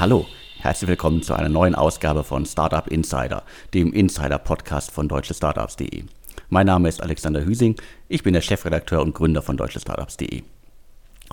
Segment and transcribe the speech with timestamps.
[0.00, 0.24] Hallo,
[0.60, 3.42] herzlich willkommen zu einer neuen Ausgabe von Startup Insider,
[3.74, 6.04] dem Insider-Podcast von deutschestartups.de.
[6.48, 7.76] Mein Name ist Alexander Hüsing,
[8.08, 10.42] ich bin der Chefredakteur und Gründer von deutschestartups.de.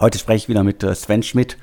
[0.01, 1.57] Heute spreche ich wieder mit äh, Sven Schmidt,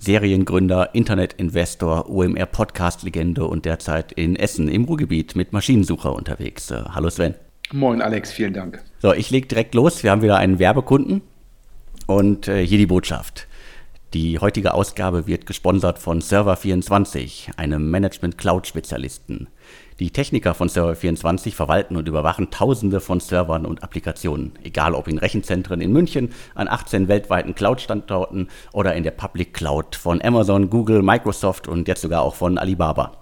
[0.00, 6.70] Seriengründer, Internetinvestor, OMR-Podcast-Legende und derzeit in Essen im Ruhrgebiet mit Maschinensucher unterwegs.
[6.70, 7.36] Äh, hallo Sven.
[7.72, 8.84] Moin Alex, vielen Dank.
[8.98, 10.02] So, ich lege direkt los.
[10.02, 11.22] Wir haben wieder einen Werbekunden
[12.06, 13.46] und äh, hier die Botschaft.
[14.12, 19.46] Die heutige Ausgabe wird gesponsert von Server24, einem Management-Cloud-Spezialisten.
[20.00, 25.18] Die Techniker von Server24 verwalten und überwachen Tausende von Servern und Applikationen, egal ob in
[25.18, 31.02] Rechenzentren in München, an 18 weltweiten Cloud-Standorten oder in der Public Cloud von Amazon, Google,
[31.02, 33.12] Microsoft und jetzt sogar auch von Alibaba.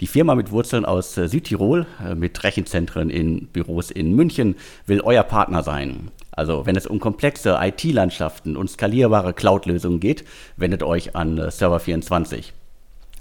[0.00, 5.02] Die Firma mit Wurzeln aus äh, Südtirol, äh, mit Rechenzentren in Büros in München, will
[5.02, 6.10] euer Partner sein.
[6.42, 10.24] Also wenn es um komplexe IT-Landschaften und skalierbare Cloud-Lösungen geht,
[10.56, 12.46] wendet euch an äh, Server24.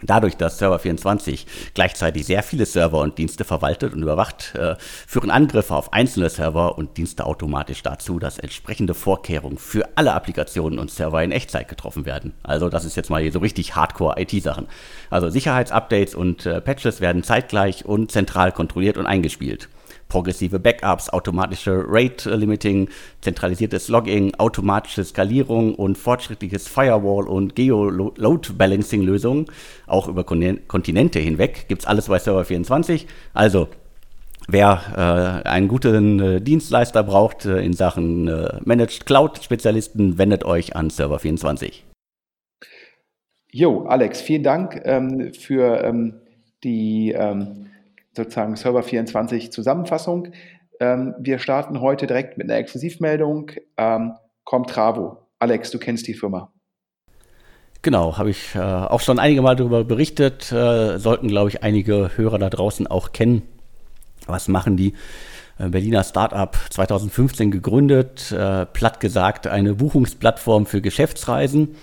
[0.01, 5.75] Dadurch, dass Server24 gleichzeitig sehr viele Server und Dienste verwaltet und überwacht, äh, führen Angriffe
[5.75, 11.21] auf einzelne Server und Dienste automatisch dazu, dass entsprechende Vorkehrungen für alle Applikationen und Server
[11.21, 12.33] in Echtzeit getroffen werden.
[12.41, 14.65] Also das ist jetzt mal so richtig Hardcore-IT-Sachen.
[15.11, 19.69] Also Sicherheitsupdates und äh, Patches werden zeitgleich und zentral kontrolliert und eingespielt
[20.11, 22.89] progressive Backups, automatische Rate Limiting,
[23.21, 29.45] zentralisiertes Logging, automatische Skalierung und fortschrittliches Firewall und Geo-Load Balancing Lösungen,
[29.87, 33.07] auch über Kontinente hinweg, gibt es alles bei Server 24.
[33.33, 33.69] Also
[34.47, 40.43] Wer äh, einen guten äh, Dienstleister braucht äh, in Sachen äh, Managed Cloud Spezialisten, wendet
[40.43, 41.85] euch an Server 24.
[43.51, 46.15] Jo, Alex, vielen Dank ähm, für ähm,
[46.63, 47.70] die ähm,
[48.15, 50.29] sozusagen Server 24 Zusammenfassung.
[50.79, 53.51] Ähm, wir starten heute direkt mit einer Exklusivmeldung.
[53.77, 55.17] Ähm, Comtravo.
[55.39, 56.51] Alex, du kennst die Firma.
[57.83, 60.51] Genau, habe ich äh, auch schon einige Mal darüber berichtet.
[60.51, 63.41] Äh, sollten, glaube ich, einige Hörer da draußen auch kennen.
[64.27, 64.93] Was machen die?
[65.57, 71.75] Äh, Berliner Startup 2015 gegründet, äh, platt gesagt eine Buchungsplattform für Geschäftsreisen.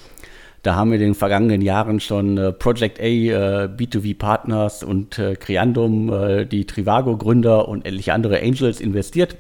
[0.68, 5.18] Da haben wir in den vergangenen Jahren schon äh, Project A, äh, B2B Partners und
[5.18, 9.38] äh, Creandum, äh, die Trivago-Gründer und etliche andere Angels investiert.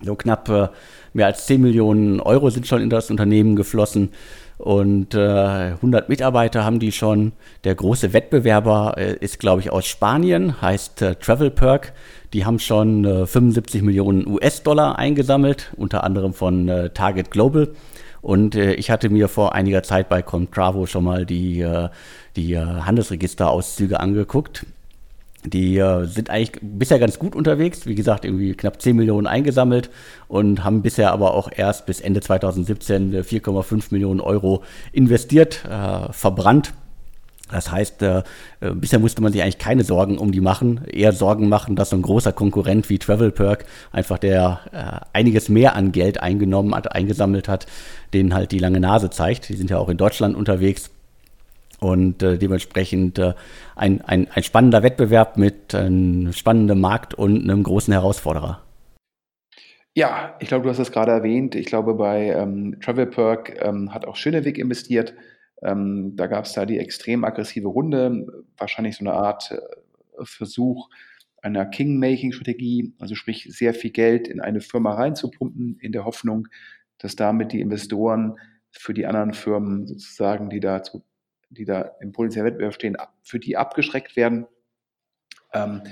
[0.00, 0.68] So knapp äh,
[1.12, 4.12] mehr als 10 Millionen Euro sind schon in das Unternehmen geflossen
[4.56, 7.32] und äh, 100 Mitarbeiter haben die schon.
[7.64, 11.92] Der große Wettbewerber äh, ist, glaube ich, aus Spanien, heißt äh, Travel Perk.
[12.32, 17.68] Die haben schon äh, 75 Millionen US-Dollar eingesammelt, unter anderem von äh, Target Global.
[18.26, 21.90] Und äh, ich hatte mir vor einiger Zeit bei Comtravo schon mal die, äh,
[22.34, 24.66] die äh, Handelsregisterauszüge angeguckt.
[25.44, 27.86] Die äh, sind eigentlich bisher ganz gut unterwegs.
[27.86, 29.90] Wie gesagt, irgendwie knapp 10 Millionen eingesammelt
[30.26, 36.72] und haben bisher aber auch erst bis Ende 2017 4,5 Millionen Euro investiert, äh, verbrannt.
[37.50, 38.22] Das heißt, äh,
[38.60, 41.90] äh, bisher musste man sich eigentlich keine Sorgen um die machen, eher Sorgen machen, dass
[41.90, 46.74] so ein großer Konkurrent wie Travel Perk einfach der äh, einiges mehr an Geld eingenommen
[46.74, 47.66] hat, eingesammelt hat,
[48.12, 49.48] denen halt die lange Nase zeigt.
[49.48, 50.90] Die sind ja auch in Deutschland unterwegs
[51.78, 53.34] und äh, dementsprechend äh,
[53.76, 58.62] ein, ein, ein spannender Wettbewerb mit einem spannenden Markt und einem großen Herausforderer.
[59.94, 61.54] Ja, ich glaube, du hast es gerade erwähnt.
[61.54, 65.14] Ich glaube, bei ähm, Travel Perk ähm, hat auch Schöneweg investiert.
[65.62, 70.88] Ähm, da gab es da die extrem aggressive Runde, wahrscheinlich so eine Art äh, Versuch
[71.42, 76.48] einer King-Making-Strategie, also sprich sehr viel Geld in eine Firma reinzupumpen, in der Hoffnung,
[76.98, 78.36] dass damit die Investoren
[78.72, 81.04] für die anderen Firmen sozusagen, die da, zu,
[81.50, 84.46] die da im potenziellen Wettbewerb stehen, für die abgeschreckt werden.
[85.52, 85.82] Ähm,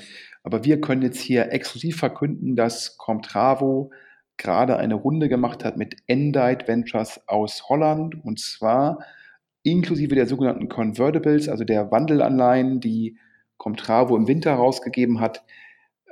[0.43, 3.93] aber wir können jetzt hier exklusiv verkünden, dass Comtravo
[4.37, 8.99] gerade eine Runde gemacht hat mit Endite Ventures aus Holland und zwar
[9.65, 13.17] inklusive der sogenannten Convertibles, also der Wandelanleihen, die
[13.57, 15.45] Comtravo im Winter rausgegeben hat,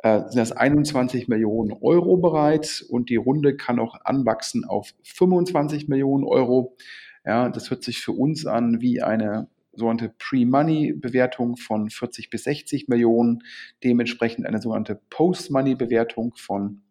[0.02, 5.88] äh, sind das 21 Millionen Euro bereits und die Runde kann auch anwachsen auf 25
[5.88, 6.76] Millionen Euro.
[7.24, 12.88] Ja, das hört sich für uns an wie eine sogenannte Pre-Money-Bewertung von 40 bis 60
[12.88, 13.42] Millionen,
[13.84, 16.82] dementsprechend eine sogenannte Post-Money-Bewertung von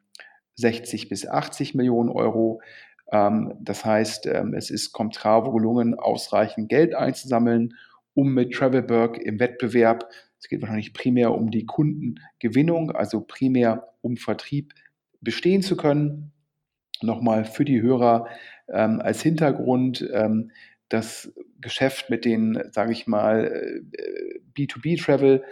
[0.55, 2.61] 60 bis 80 Millionen Euro.
[3.11, 7.75] Ähm, das heißt, ähm, es ist Comtravo gelungen, ausreichend Geld einzusammeln,
[8.13, 10.09] um mit Travelberg im Wettbewerb,
[10.39, 14.73] es geht wahrscheinlich primär um die Kundengewinnung, also primär um Vertrieb
[15.21, 16.31] bestehen zu können.
[17.01, 18.27] Nochmal für die Hörer
[18.67, 20.51] ähm, als Hintergrund, ähm,
[20.89, 21.31] das
[21.61, 23.81] Geschäft mit den, sage ich mal,
[24.57, 25.43] B2B-Travel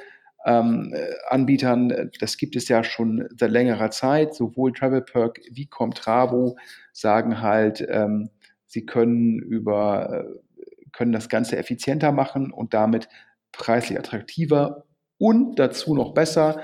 [0.46, 4.34] ähm, äh, Anbietern, das gibt es ja schon seit längerer Zeit.
[4.34, 6.58] Sowohl TravelPerk wie Comtravo
[6.94, 8.30] sagen halt, ähm,
[8.66, 10.60] sie können über äh,
[10.92, 13.10] können das Ganze effizienter machen und damit
[13.52, 14.86] preislich attraktiver
[15.18, 16.62] und dazu noch besser.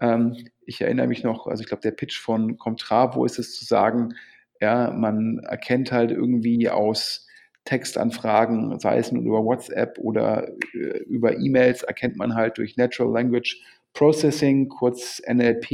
[0.00, 0.36] Ähm,
[0.66, 4.14] ich erinnere mich noch, also ich glaube, der Pitch von Comtravo ist es zu sagen,
[4.60, 7.27] ja, man erkennt halt irgendwie aus
[7.68, 13.12] Textanfragen, sei es nun über WhatsApp oder äh, über E-Mails, erkennt man halt durch Natural
[13.12, 13.62] Language
[13.92, 15.70] Processing, kurz NLP,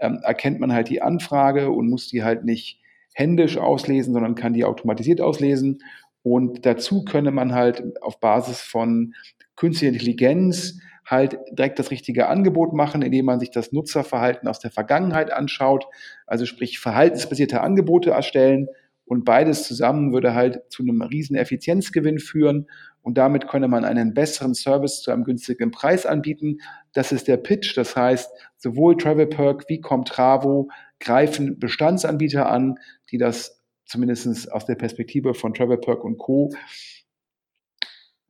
[0.00, 2.80] ähm, erkennt man halt die Anfrage und muss die halt nicht
[3.12, 5.82] händisch auslesen, sondern kann die automatisiert auslesen.
[6.22, 9.14] Und dazu könne man halt auf Basis von
[9.54, 14.70] künstlicher Intelligenz halt direkt das richtige Angebot machen, indem man sich das Nutzerverhalten aus der
[14.70, 15.86] Vergangenheit anschaut,
[16.26, 18.68] also sprich verhaltensbasierte Angebote erstellen
[19.08, 22.68] und beides zusammen würde halt zu einem riesen Effizienzgewinn führen
[23.00, 26.58] und damit könne man einen besseren Service zu einem günstigen Preis anbieten.
[26.92, 30.68] Das ist der Pitch, das heißt, sowohl TravelPerk wie Comtravo
[31.00, 32.78] greifen Bestandsanbieter an,
[33.10, 36.52] die das zumindest aus der Perspektive von TravelPerk und Co.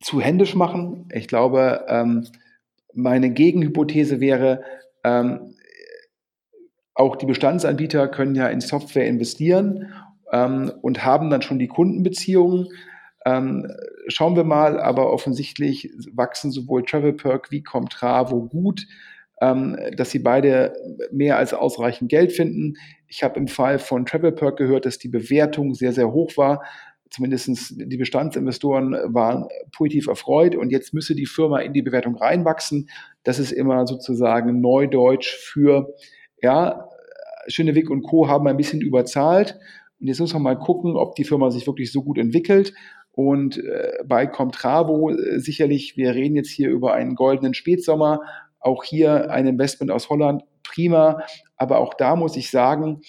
[0.01, 1.09] zu händisch machen.
[1.11, 2.25] Ich glaube, ähm,
[2.93, 4.63] meine Gegenhypothese wäre,
[5.03, 5.55] ähm,
[6.93, 9.93] auch die Bestandsanbieter können ja in Software investieren
[10.31, 12.67] ähm, und haben dann schon die Kundenbeziehungen.
[13.25, 13.67] Ähm,
[14.07, 18.87] schauen wir mal, aber offensichtlich wachsen sowohl TravelPerk wie Comtravo gut,
[19.41, 20.73] ähm, dass sie beide
[21.11, 22.75] mehr als ausreichend Geld finden.
[23.07, 26.61] Ich habe im Fall von TravelPerk gehört, dass die Bewertung sehr, sehr hoch war
[27.09, 32.89] zumindest die Bestandsinvestoren waren positiv erfreut und jetzt müsse die Firma in die Bewertung reinwachsen.
[33.23, 35.95] Das ist immer sozusagen Neudeutsch für,
[36.41, 36.87] ja,
[37.47, 38.27] Schöneweg und Co.
[38.27, 39.57] haben ein bisschen überzahlt
[39.99, 42.73] und jetzt muss man mal gucken, ob die Firma sich wirklich so gut entwickelt.
[43.11, 48.21] Und äh, bei Comtravo äh, sicherlich, wir reden jetzt hier über einen goldenen Spätsommer,
[48.59, 51.23] auch hier ein Investment aus Holland, prima.
[51.57, 53.01] Aber auch da muss ich sagen,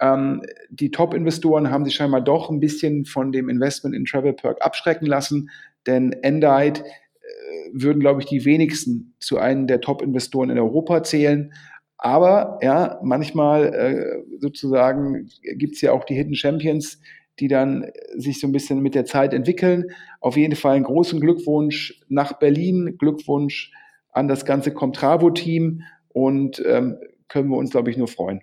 [0.00, 4.64] ähm, die Top-Investoren haben sich scheinbar doch ein bisschen von dem Investment in Travel Perk
[4.64, 5.50] abschrecken lassen,
[5.86, 11.52] denn Endite äh, würden, glaube ich, die wenigsten zu einem der Top-Investoren in Europa zählen.
[12.02, 16.98] Aber ja, manchmal äh, sozusagen gibt es ja auch die Hidden Champions,
[17.38, 19.90] die dann sich so ein bisschen mit der Zeit entwickeln.
[20.20, 23.70] Auf jeden Fall einen großen Glückwunsch nach Berlin, Glückwunsch
[24.12, 26.96] an das ganze Comtravo-Team und ähm,
[27.28, 28.40] können wir uns, glaube ich, nur freuen.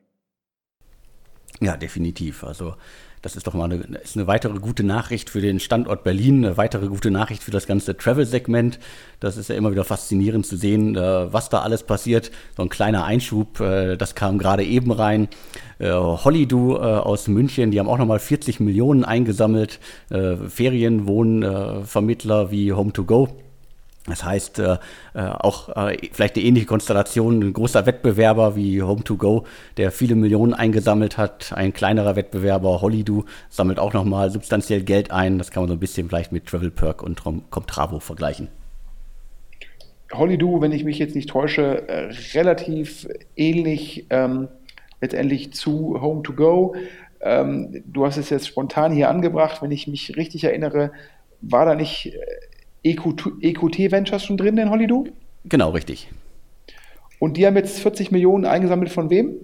[1.59, 2.43] Ja, definitiv.
[2.43, 2.75] Also
[3.27, 6.55] das ist doch mal eine, ist eine weitere gute Nachricht für den Standort Berlin, eine
[6.55, 8.79] weitere gute Nachricht für das ganze Travel-Segment.
[9.19, 12.31] Das ist ja immer wieder faszinierend zu sehen, äh, was da alles passiert.
[12.55, 15.27] So ein kleiner Einschub, äh, das kam gerade eben rein.
[15.77, 19.81] Äh, Hollydo aus München, die haben auch nochmal 40 Millionen eingesammelt.
[20.09, 23.31] Ferienwohnvermittler wie Home2Go
[24.07, 24.77] das heißt, äh,
[25.13, 29.43] äh, auch äh, vielleicht eine ähnliche Konstellation, ein großer Wettbewerber wie Home2Go,
[29.75, 35.37] der viele Millionen eingesammelt hat, ein kleinerer Wettbewerber, Hollydo, sammelt auch nochmal substanziell Geld ein.
[35.37, 38.47] Das kann man so ein bisschen vielleicht mit Travel Perk und Comtravo vergleichen.
[40.13, 44.47] Hollydo, wenn ich mich jetzt nicht täusche, äh, relativ ähnlich ähm,
[45.01, 46.75] letztendlich zu Home2Go.
[47.19, 50.91] Ähm, du hast es jetzt spontan hier angebracht, wenn ich mich richtig erinnere,
[51.41, 52.13] war da nicht
[52.95, 55.07] äh, EQT Ventures schon drin in Hollydo?
[55.45, 56.09] Genau, richtig.
[57.19, 59.35] Und die haben jetzt 40 Millionen eingesammelt von wem?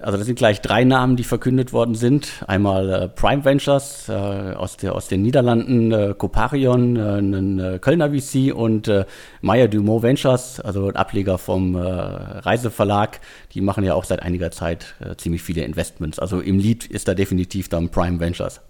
[0.00, 2.44] Also das sind gleich drei Namen, die verkündet worden sind.
[2.46, 7.78] Einmal äh, Prime Ventures äh, aus, der, aus den Niederlanden, äh, Coparion, äh, ein äh,
[7.80, 9.04] Kölner VC und äh,
[9.40, 13.20] Meyer Dumont Ventures, also ein Ableger vom äh, Reiseverlag.
[13.52, 16.20] Die machen ja auch seit einiger Zeit ziemlich viele Investments.
[16.20, 18.60] Also im Lead ist da definitiv dann Prime Ventures.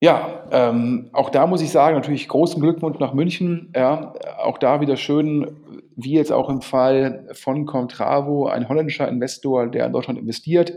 [0.00, 3.72] Ja, ähm, auch da muss ich sagen, natürlich großen Glückwunsch nach München.
[3.74, 5.56] Ja, auch da wieder schön,
[5.96, 10.74] wie jetzt auch im Fall von Comtravo, ein holländischer Investor, der in Deutschland investiert.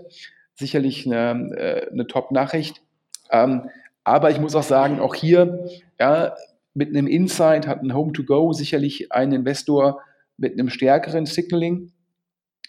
[0.55, 2.81] Sicherlich eine, äh, eine Top-Nachricht.
[3.29, 3.69] Ähm,
[4.05, 5.67] aber ich muss auch sagen, auch hier,
[5.99, 6.33] ja,
[6.73, 10.01] mit einem Insight hat ein Home2Go sicherlich ein Investor
[10.38, 11.91] mit einem stärkeren Signaling.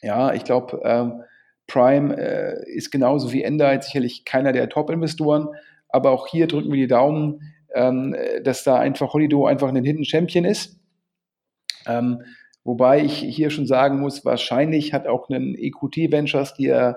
[0.02, 1.22] Ja, ich glaube, ähm,
[1.68, 5.48] Prime äh, ist genauso wie Endite sicherlich keiner der Top-Investoren.
[5.92, 7.40] Aber auch hier drücken wir die Daumen,
[7.74, 10.78] ähm, dass da einfach Holido einfach ein Hidden Champion ist.
[11.86, 12.22] Ähm,
[12.64, 16.96] wobei ich hier schon sagen muss, wahrscheinlich hat auch ein EQT Ventures, die ja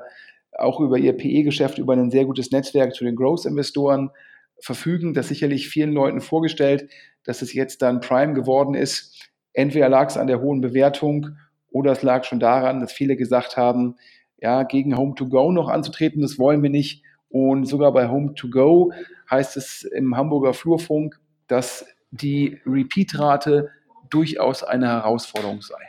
[0.58, 4.12] auch über ihr PE-Geschäft, über ein sehr gutes Netzwerk zu den Growth-Investoren
[4.60, 6.90] verfügen, das sicherlich vielen Leuten vorgestellt,
[7.24, 9.30] dass es jetzt dann Prime geworden ist.
[9.54, 11.38] Entweder lag es an der hohen Bewertung
[11.70, 13.96] oder es lag schon daran, dass viele gesagt haben,
[14.38, 17.04] ja, gegen Home2Go noch anzutreten, das wollen wir nicht.
[17.34, 18.94] Und sogar bei Home2Go
[19.32, 23.72] heißt es im Hamburger Flurfunk, dass die Repeat-Rate
[24.12, 25.82] durchaus eine Herausforderung sei.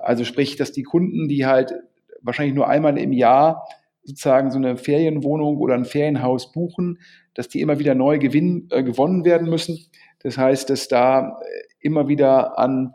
[0.00, 1.74] Also sprich, dass die Kunden, die halt
[2.22, 3.66] wahrscheinlich nur einmal im Jahr
[4.04, 7.00] sozusagen so eine Ferienwohnung oder ein Ferienhaus buchen,
[7.34, 9.86] dass die immer wieder neu gewinn, äh, gewonnen werden müssen.
[10.20, 12.94] Das heißt, dass da äh, immer wieder an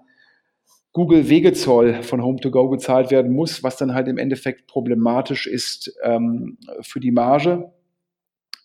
[0.92, 6.58] Google Wegezoll von Home2Go gezahlt werden muss, was dann halt im Endeffekt problematisch ist ähm,
[6.82, 7.72] für die Marge.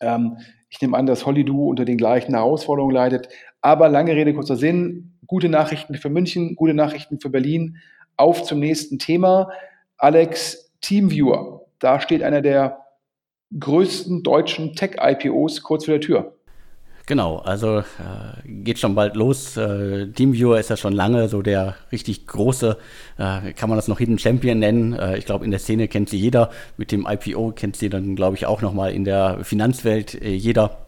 [0.00, 0.38] Ähm,
[0.71, 3.28] ich nehme an, dass Hollydo unter den gleichen Herausforderungen leidet.
[3.61, 5.19] Aber lange Rede, kurzer Sinn.
[5.26, 7.78] Gute Nachrichten für München, gute Nachrichten für Berlin.
[8.16, 9.50] Auf zum nächsten Thema.
[9.97, 11.66] Alex, Teamviewer.
[11.78, 12.78] Da steht einer der
[13.59, 16.37] größten deutschen Tech-IPOs kurz vor der Tür.
[17.06, 17.82] Genau, also äh,
[18.46, 19.58] geht schon bald los.
[19.58, 22.78] Äh, Teamviewer ist ja schon lange so der richtig große,
[23.18, 24.94] äh, kann man das noch Hidden Champion nennen.
[24.94, 26.50] Äh, ich glaube, in der Szene kennt sie jeder.
[26.78, 30.78] Mit dem IPO kennt sie dann, glaube ich, auch nochmal in der Finanzwelt äh, jeder.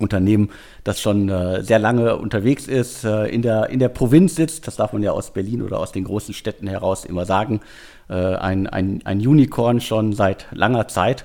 [0.00, 0.50] Unternehmen,
[0.84, 4.76] das schon äh, sehr lange unterwegs ist, äh, in, der, in der Provinz sitzt, das
[4.76, 7.62] darf man ja aus Berlin oder aus den großen Städten heraus immer sagen,
[8.08, 11.24] äh, ein, ein, ein Unicorn schon seit langer Zeit.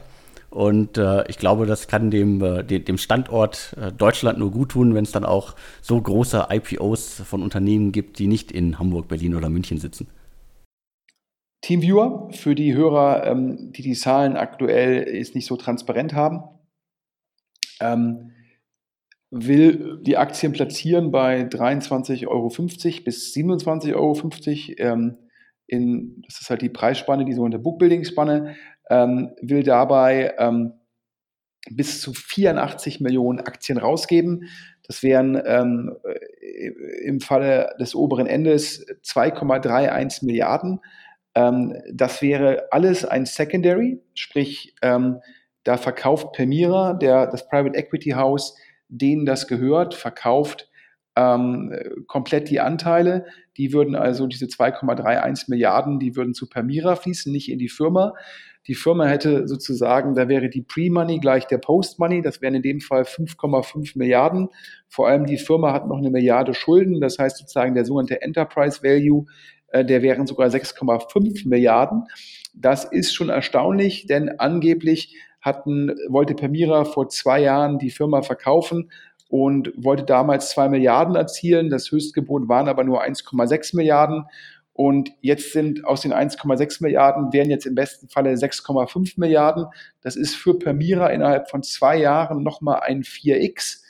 [0.53, 4.93] Und äh, ich glaube, das kann dem, äh, dem Standort äh, Deutschland nur gut tun,
[4.93, 9.33] wenn es dann auch so große IPOs von Unternehmen gibt, die nicht in Hamburg, Berlin
[9.33, 10.07] oder München sitzen.
[11.61, 16.43] Teamviewer, für die Hörer, ähm, die die Zahlen aktuell jetzt nicht so transparent haben,
[17.79, 18.33] ähm,
[19.31, 22.49] will die Aktien platzieren bei 23,50 Euro
[23.03, 24.93] bis 27,50 Euro.
[24.93, 25.17] Ähm,
[25.65, 28.55] in, das ist halt die Preisspanne, die sogenannte Bookbuilding-Spanne
[28.89, 30.73] ähm, will dabei ähm,
[31.69, 34.49] bis zu 84 Millionen Aktien rausgeben.
[34.85, 36.67] Das wären ähm, äh,
[37.05, 40.81] im Falle des oberen Endes 2,31 Milliarden.
[41.35, 45.19] Ähm, das wäre alles ein Secondary, sprich, ähm,
[45.63, 48.57] da verkauft Permira, der, das Private Equity House,
[48.89, 50.69] denen das gehört, verkauft
[51.15, 51.73] ähm,
[52.07, 53.25] komplett die Anteile.
[53.57, 58.13] Die würden also diese 2,31 Milliarden, die würden zu Permira fließen, nicht in die Firma.
[58.67, 62.79] Die Firma hätte sozusagen, da wäre die Pre-Money gleich der Post-Money, das wären in dem
[62.79, 64.49] Fall 5,5 Milliarden.
[64.87, 68.81] Vor allem die Firma hat noch eine Milliarde Schulden, das heißt sozusagen der sogenannte Enterprise
[68.81, 69.25] Value,
[69.67, 72.05] äh, der wären sogar 6,5 Milliarden.
[72.53, 78.89] Das ist schon erstaunlich, denn angeblich hatten, wollte Permira vor zwei Jahren die Firma verkaufen
[79.27, 81.69] und wollte damals zwei Milliarden erzielen.
[81.69, 84.25] Das Höchstgebot waren aber nur 1,6 Milliarden.
[84.73, 89.67] Und jetzt sind aus den 1,6 Milliarden wären jetzt im besten Falle 6,5 Milliarden.
[90.01, 93.83] Das ist für Permira innerhalb von zwei Jahren nochmal ein 4x.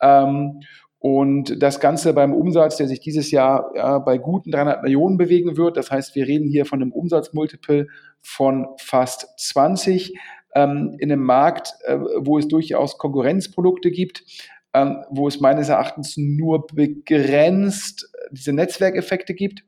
[0.00, 0.60] Ähm,
[1.00, 5.56] und das Ganze beim Umsatz, der sich dieses Jahr ja, bei guten 300 Millionen bewegen
[5.56, 5.76] wird.
[5.76, 7.86] Das heißt, wir reden hier von einem Umsatzmultiple
[8.20, 10.14] von fast 20
[10.54, 14.24] ähm, in einem Markt, äh, wo es durchaus Konkurrenzprodukte gibt,
[14.74, 19.64] ähm, wo es meines Erachtens nur begrenzt diese Netzwerkeffekte gibt.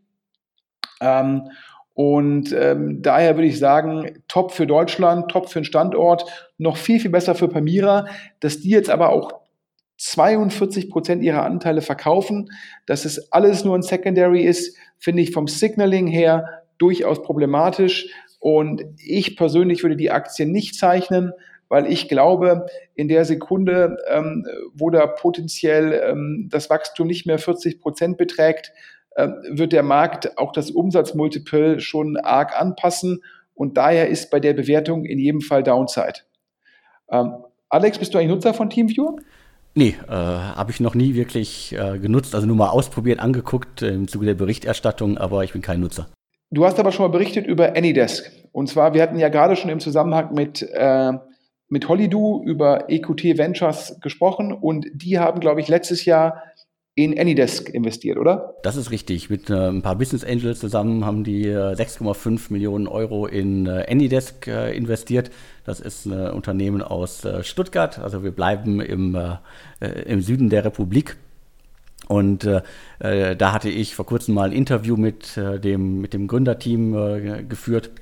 [1.01, 1.51] Ähm,
[1.95, 7.01] und ähm, daher würde ich sagen, top für Deutschland, top für den Standort, noch viel,
[7.01, 8.07] viel besser für Pamira,
[8.41, 9.41] dass die jetzt aber auch
[9.99, 12.49] 42 Prozent ihrer Anteile verkaufen,
[12.87, 18.09] dass es alles nur ein Secondary ist, finde ich vom Signaling her durchaus problematisch.
[18.39, 21.33] Und ich persönlich würde die Aktie nicht zeichnen,
[21.69, 27.39] weil ich glaube, in der Sekunde, ähm, wo da potenziell ähm, das Wachstum nicht mehr
[27.39, 28.73] 40 Prozent beträgt,
[29.17, 33.23] wird der Markt auch das Umsatzmultiple schon arg anpassen
[33.55, 36.21] und daher ist bei der Bewertung in jedem Fall Downside.
[37.11, 39.17] Ähm, Alex, bist du eigentlich Nutzer von TeamViewer?
[39.75, 43.91] Nee, äh, habe ich noch nie wirklich äh, genutzt, also nur mal ausprobiert, angeguckt äh,
[43.91, 46.09] im Zuge der Berichterstattung, aber ich bin kein Nutzer.
[46.51, 48.33] Du hast aber schon mal berichtet über Anydesk.
[48.51, 51.13] Und zwar, wir hatten ja gerade schon im Zusammenhang mit, äh,
[51.69, 56.43] mit Hollydo über EQT Ventures gesprochen und die haben, glaube ich, letztes Jahr
[56.95, 58.55] in Anydesk investiert, oder?
[58.63, 59.31] Das ist richtig.
[59.31, 63.87] Mit äh, ein paar Business Angels zusammen haben die äh, 6,5 Millionen Euro in äh,
[63.89, 65.31] Anydesk äh, investiert.
[65.65, 67.99] Das ist ein Unternehmen aus äh, Stuttgart.
[67.99, 71.17] Also wir bleiben im, äh, im Süden der Republik.
[72.09, 72.45] Und
[72.99, 77.93] da hatte ich vor kurzem mal ein Interview mit, dem, mit dem Gründerteam geführt.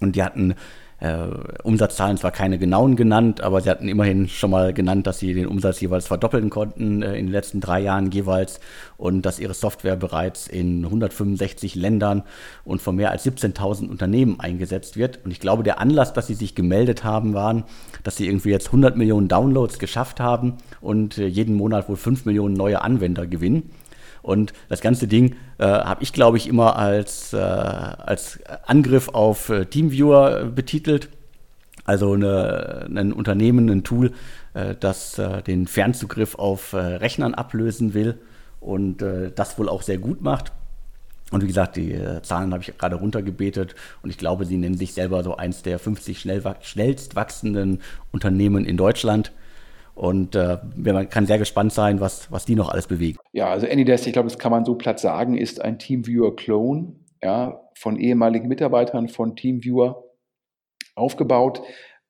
[0.00, 0.56] Und die hatten
[1.00, 1.26] äh,
[1.62, 5.46] Umsatzzahlen zwar keine genauen genannt, aber sie hatten immerhin schon mal genannt, dass sie den
[5.46, 8.60] Umsatz jeweils verdoppeln konnten äh, in den letzten drei Jahren jeweils
[8.96, 12.22] und dass ihre Software bereits in 165 Ländern
[12.64, 15.20] und von mehr als 17.000 Unternehmen eingesetzt wird.
[15.24, 17.64] Und ich glaube, der Anlass, dass sie sich gemeldet haben, waren,
[18.02, 22.26] dass sie irgendwie jetzt 100 Millionen Downloads geschafft haben und äh, jeden Monat wohl 5
[22.26, 23.70] Millionen neue Anwender gewinnen.
[24.22, 29.48] Und das ganze Ding äh, habe ich, glaube ich, immer als, äh, als Angriff auf
[29.48, 31.08] äh, Teamviewer betitelt.
[31.84, 34.12] Also eine, ein Unternehmen, ein Tool,
[34.54, 38.18] äh, das äh, den Fernzugriff auf äh, Rechnern ablösen will
[38.60, 40.52] und das wohl auch sehr gut macht.
[41.30, 44.92] Und wie gesagt, die Zahlen habe ich gerade runtergebetet und ich glaube, sie nennen sich
[44.92, 47.80] selber so eins der 50 schnell, schnellst wachsenden
[48.12, 49.32] Unternehmen in Deutschland.
[50.00, 53.20] Und äh, man kann sehr gespannt sein, was, was die noch alles bewegt.
[53.32, 57.60] Ja, also Anydesk, ich glaube, das kann man so platt sagen, ist ein Teamviewer-Clone ja,
[57.74, 60.02] von ehemaligen Mitarbeitern von Teamviewer
[60.94, 61.60] aufgebaut.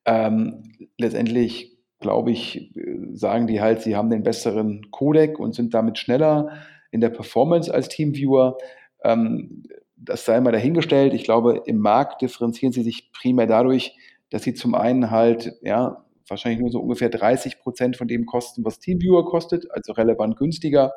[0.05, 0.63] Ähm,
[0.99, 2.73] letztendlich, glaube ich,
[3.13, 6.61] sagen die halt, sie haben den besseren Codec und sind damit schneller
[6.93, 8.57] in der Performance als Teamviewer.
[9.03, 9.65] Ähm,
[9.97, 11.13] das sei mal dahingestellt.
[11.13, 13.97] Ich glaube, im Markt differenzieren sie sich primär dadurch,
[14.31, 18.65] dass sie zum einen halt, ja, wahrscheinlich nur so ungefähr 30 Prozent von dem kosten,
[18.65, 20.93] was Teamviewer kostet, also relevant günstiger.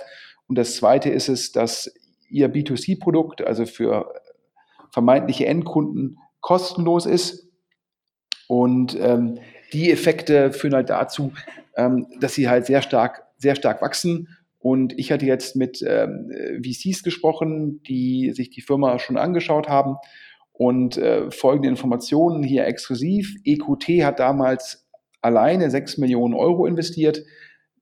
[0.47, 1.93] Und das zweite ist es, dass
[2.29, 4.13] ihr B2C-Produkt, also für
[4.91, 7.49] vermeintliche Endkunden, kostenlos ist.
[8.47, 9.39] Und ähm,
[9.71, 11.33] die Effekte führen halt dazu,
[11.75, 14.27] ähm, dass sie halt sehr stark, sehr stark wachsen
[14.63, 16.31] und ich hatte jetzt mit ähm,
[16.63, 19.97] VCs gesprochen, die sich die Firma schon angeschaut haben.
[20.53, 23.35] Und äh, folgende Informationen hier exklusiv.
[23.43, 24.82] EQT hat damals
[25.23, 27.23] alleine 6 Millionen Euro investiert.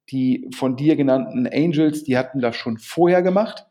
[0.09, 3.65] Die von dir genannten Angels, die hatten das schon vorher gemacht.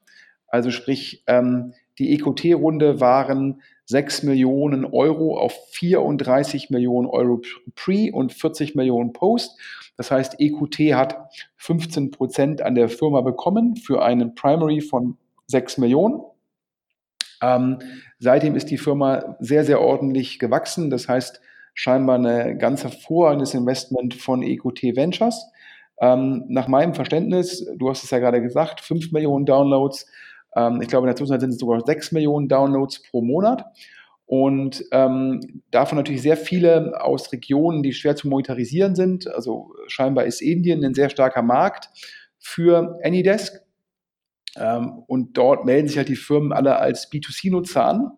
[0.46, 7.42] Also sprich, ähm, die EQT-Runde waren 6 Millionen Euro auf 34 Millionen Euro
[7.74, 9.58] Pre und 40 Millionen Post.
[9.96, 11.18] Das heißt, EQT hat
[11.56, 16.22] 15 Prozent an der Firma bekommen für einen Primary von 6 Millionen.
[17.42, 17.80] Ähm,
[18.18, 20.88] seitdem ist die Firma sehr, sehr ordentlich gewachsen.
[20.88, 21.40] Das heißt,
[21.80, 25.46] scheinbar ein ganz hervorragendes Investment von EQT Ventures.
[25.98, 30.06] Ähm, nach meinem Verständnis, du hast es ja gerade gesagt, 5 Millionen Downloads.
[30.54, 33.64] Ähm, ich glaube, in der Zwischenzeit sind es sogar 6 Millionen Downloads pro Monat.
[34.26, 39.26] Und ähm, davon natürlich sehr viele aus Regionen, die schwer zu monetarisieren sind.
[39.26, 41.88] Also scheinbar ist Indien ein sehr starker Markt
[42.38, 43.58] für Anydesk.
[44.54, 48.10] Ähm, und dort melden sich halt die Firmen alle als B2C-Nutzer an.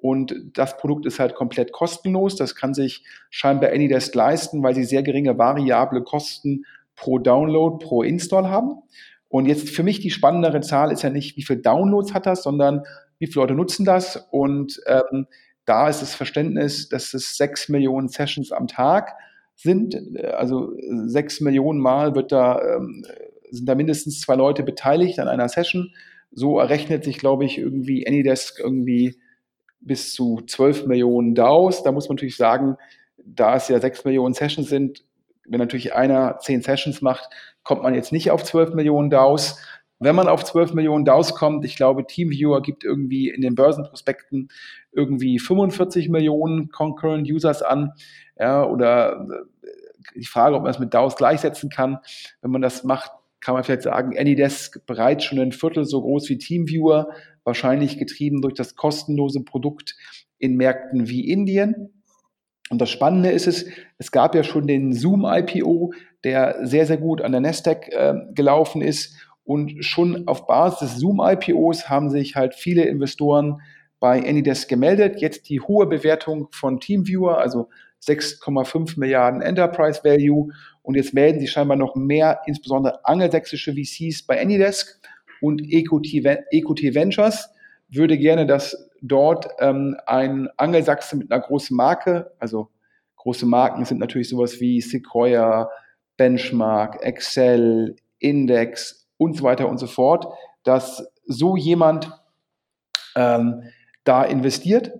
[0.00, 2.36] Und das Produkt ist halt komplett kostenlos.
[2.36, 8.02] Das kann sich scheinbar Anydesk leisten, weil sie sehr geringe variable Kosten pro Download, pro
[8.02, 8.82] Install haben.
[9.28, 12.42] Und jetzt für mich die spannendere Zahl ist ja nicht, wie viele Downloads hat das,
[12.42, 12.82] sondern
[13.18, 14.28] wie viele Leute nutzen das.
[14.30, 15.26] Und ähm,
[15.64, 19.14] da ist das Verständnis, dass es sechs Millionen Sessions am Tag
[19.54, 19.96] sind.
[20.32, 20.72] Also
[21.06, 23.04] sechs Millionen Mal wird da, ähm,
[23.50, 25.92] sind da mindestens zwei Leute beteiligt an einer Session.
[26.30, 29.18] So errechnet sich, glaube ich, irgendwie Anydesk irgendwie
[29.80, 31.82] bis zu zwölf Millionen DAOs.
[31.82, 32.76] Da muss man natürlich sagen,
[33.16, 35.04] da es ja sechs Millionen Sessions sind,
[35.46, 37.28] wenn natürlich einer zehn Sessions macht,
[37.62, 39.58] kommt man jetzt nicht auf zwölf Millionen DAOs.
[40.00, 44.48] Wenn man auf 12 Millionen DAOs kommt, ich glaube, TeamViewer gibt irgendwie in den Börsenprospekten
[44.92, 47.92] irgendwie 45 Millionen Concurrent Users an.
[48.38, 49.26] Ja, oder
[49.62, 49.68] äh,
[50.14, 51.98] die Frage, ob man das mit DAOs gleichsetzen kann.
[52.40, 53.10] Wenn man das macht,
[53.40, 57.08] kann man vielleicht sagen, Anydesk bereits schon ein Viertel so groß wie TeamViewer,
[57.48, 59.96] wahrscheinlich getrieben durch das kostenlose Produkt
[60.38, 62.02] in Märkten wie Indien.
[62.70, 63.66] Und das Spannende ist es,
[63.98, 68.14] es gab ja schon den Zoom IPO, der sehr, sehr gut an der Nasdaq äh,
[68.34, 69.16] gelaufen ist
[69.48, 73.62] und schon auf Basis des Zoom-IPOs haben sich halt viele Investoren
[73.98, 75.22] bei Anydesk gemeldet.
[75.22, 77.70] Jetzt die hohe Bewertung von TeamViewer, also
[78.06, 80.50] 6,5 Milliarden Enterprise Value.
[80.82, 85.00] Und jetzt melden sich scheinbar noch mehr, insbesondere angelsächsische VCs bei Anydesk
[85.40, 86.24] und EQT,
[86.94, 87.50] Ventures
[87.88, 92.68] würde gerne, dass dort ähm, ein Angelsachse mit einer großen Marke, also
[93.16, 95.70] große Marken sind natürlich sowas wie Sequoia,
[96.16, 100.26] Benchmark, Excel, Index, und so weiter und so fort,
[100.64, 102.10] dass so jemand
[103.14, 103.64] ähm,
[104.04, 104.92] da investiert.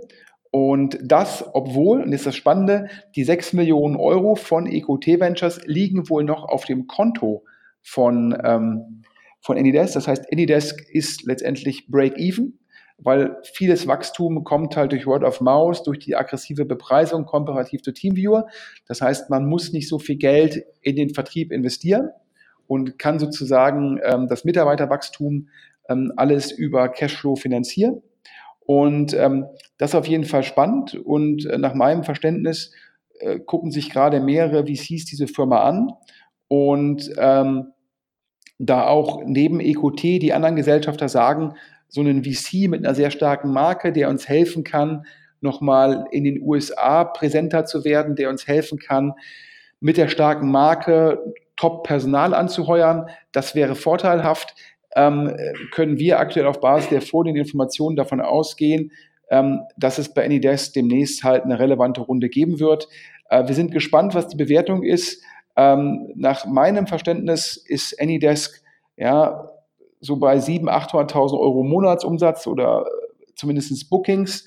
[0.50, 5.60] Und das, obwohl, und das ist das Spannende, die 6 Millionen Euro von EQT Ventures
[5.66, 7.44] liegen wohl noch auf dem Konto
[7.80, 9.02] von, ähm,
[9.40, 9.94] von Anydesk.
[9.94, 12.58] Das heißt, Anydesk ist letztendlich Break-Even,
[12.98, 17.92] weil vieles Wachstum kommt halt durch Word of Mouse, durch die aggressive Bepreisung komparativ zu
[17.92, 18.46] TeamViewer.
[18.86, 22.10] Das heißt, man muss nicht so viel Geld in den Vertrieb investieren
[22.66, 25.48] und kann sozusagen ähm, das Mitarbeiterwachstum
[25.88, 28.02] ähm, alles über Cashflow finanzieren.
[28.60, 29.46] Und ähm,
[29.78, 30.94] das ist auf jeden Fall spannend.
[30.94, 32.72] Und äh, nach meinem Verständnis
[33.20, 35.88] äh, gucken sich gerade mehrere VCs diese Firma an.
[36.48, 37.72] Und ähm,
[38.58, 41.54] da auch neben EQT die anderen Gesellschafter sagen,
[41.88, 45.06] so einen VC mit einer sehr starken Marke, der uns helfen kann,
[45.40, 49.14] nochmal in den USA präsenter zu werden, der uns helfen kann,
[49.80, 53.08] mit der starken Marke Top-Personal anzuheuern.
[53.32, 54.54] Das wäre vorteilhaft.
[54.96, 55.36] Ähm,
[55.70, 58.90] können wir aktuell auf Basis der vorliegenden Informationen davon ausgehen,
[59.30, 62.88] ähm, dass es bei Anydesk demnächst halt eine relevante Runde geben wird.
[63.28, 65.22] Äh, wir sind gespannt, was die Bewertung ist.
[65.58, 68.62] Ähm, nach meinem Verständnis ist Anydesk
[68.96, 69.50] ja
[70.00, 72.86] so bei 700.000, 800.000 Euro Monatsumsatz oder
[73.34, 74.44] zumindest Bookings.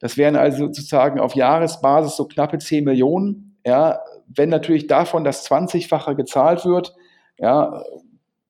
[0.00, 3.56] Das wären also sozusagen auf Jahresbasis so knappe 10 Millionen.
[3.64, 6.92] Ja, wenn natürlich davon das 20-fache gezahlt wird,
[7.38, 7.84] ja,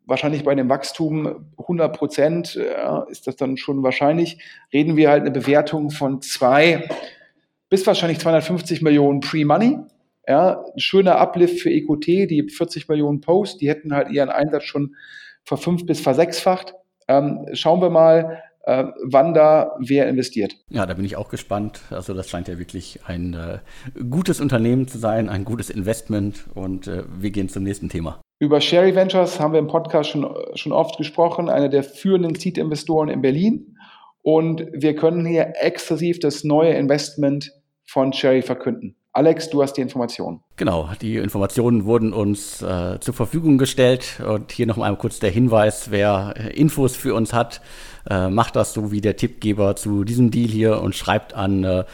[0.06, 4.38] wahrscheinlich bei dem Wachstum 100 Prozent ja, ist das dann schon wahrscheinlich,
[4.72, 6.88] reden wir halt eine Bewertung von zwei
[7.68, 9.78] bis wahrscheinlich 250 Millionen Pre-Money.
[10.26, 14.64] Ja, ein schöner Uplift für EQT, die 40 Millionen Post, die hätten halt ihren Einsatz
[14.64, 14.94] schon
[15.44, 16.74] verfünf bis versechsfacht.
[17.08, 20.54] Ähm, schauen wir mal, äh, wann da wer investiert.
[20.68, 21.80] Ja, da bin ich auch gespannt.
[21.90, 23.58] Also das scheint ja wirklich ein äh,
[24.08, 28.20] gutes Unternehmen zu sein, ein gutes Investment und äh, wir gehen zum nächsten Thema.
[28.38, 33.08] Über Sherry Ventures haben wir im Podcast schon, schon oft gesprochen, einer der führenden Seed-Investoren
[33.08, 33.76] in Berlin.
[34.22, 37.52] Und wir können hier exklusiv das neue Investment
[37.84, 38.96] von Sherry verkünden.
[39.14, 40.40] Alex, du hast die Informationen.
[40.56, 44.22] Genau, die Informationen wurden uns äh, zur Verfügung gestellt.
[44.26, 47.60] Und hier noch mal kurz der Hinweis, wer äh, Infos für uns hat,
[48.08, 51.84] äh, macht das so wie der Tippgeber zu diesem Deal hier und schreibt an äh,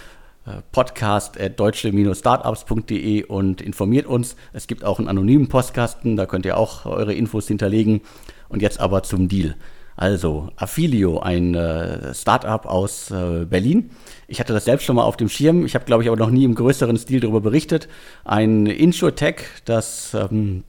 [0.71, 4.37] podcast.deutsche-startups.de und informiert uns.
[4.53, 8.03] Es gibt auch einen anonymen Postkasten, da könnt ihr auch eure Infos hinterlegen.
[8.49, 9.57] Und jetzt aber zum Deal.
[9.99, 13.91] Also, Affilio, ein äh, Startup aus äh, Berlin.
[14.29, 15.67] Ich hatte das selbst schon mal auf dem Schirm.
[15.67, 17.89] Ich habe, glaube ich, aber noch nie im größeren Stil darüber berichtet.
[18.25, 20.63] Ein Insurtech, das ähm,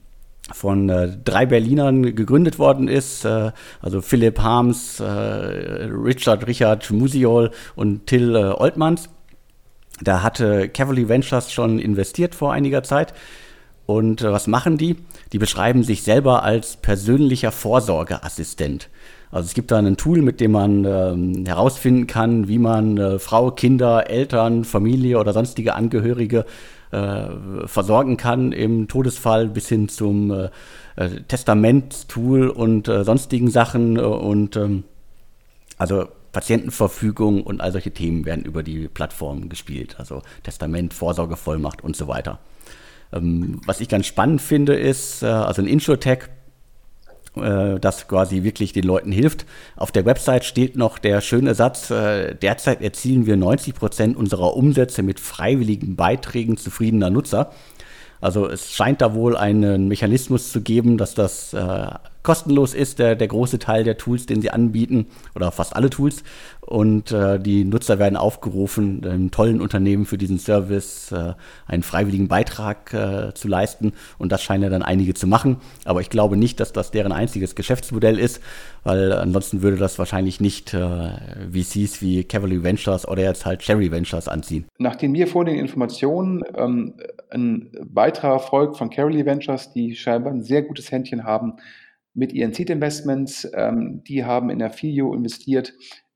[0.52, 7.52] von äh, drei Berlinern gegründet worden ist, äh, also Philipp Harms, äh, Richard Richard Musiol
[7.76, 9.10] und Till äh, Oltmanns.
[10.02, 13.14] Da hatte Cavalry Ventures schon investiert vor einiger Zeit.
[13.86, 14.96] Und äh, was machen die?
[15.32, 18.88] Die beschreiben sich selber als persönlicher Vorsorgeassistent.
[19.30, 23.18] Also es gibt da ein Tool, mit dem man ähm, herausfinden kann, wie man äh,
[23.18, 26.44] Frau, Kinder, Eltern, Familie oder sonstige Angehörige
[26.90, 27.22] äh,
[27.66, 30.50] versorgen kann im Todesfall bis hin zum äh,
[30.96, 34.82] äh Testamentstool und äh, sonstigen Sachen und ähm,
[35.78, 41.96] also Patientenverfügung und all solche Themen werden über die Plattform gespielt, also Testament, Vorsorgevollmacht und
[41.96, 42.38] so weiter.
[43.12, 46.28] Ähm, was ich ganz spannend finde, ist, äh, also ein Insurtech,
[47.34, 49.46] das quasi wirklich den Leuten hilft.
[49.76, 54.56] Auf der Website steht noch der schöne Satz, äh, derzeit erzielen wir 90 Prozent unserer
[54.56, 57.52] Umsätze mit freiwilligen Beiträgen zufriedener Nutzer.
[58.20, 61.86] Also es scheint da wohl einen Mechanismus zu geben, dass das äh,
[62.22, 66.22] kostenlos ist, der, der große Teil der Tools, den sie anbieten, oder fast alle Tools.
[66.60, 71.34] Und äh, die Nutzer werden aufgerufen, einem tollen Unternehmen für diesen Service äh,
[71.66, 73.92] einen freiwilligen Beitrag äh, zu leisten.
[74.18, 75.56] Und das scheinen ja dann einige zu machen.
[75.84, 78.40] Aber ich glaube nicht, dass das deren einziges Geschäftsmodell ist,
[78.84, 81.10] weil ansonsten würde das wahrscheinlich nicht äh,
[81.52, 84.66] VCs wie Cavalry Ventures oder jetzt halt Cherry Ventures anziehen.
[84.78, 86.94] Nachdem mir vor den Informationen ähm,
[87.30, 91.54] ein weiterer Erfolg von Cavalry Ventures, die scheinbar ein sehr gutes Händchen haben,
[92.14, 93.48] mit ihren Seed Investments.
[93.54, 95.72] Ähm, die haben in der FIO investiert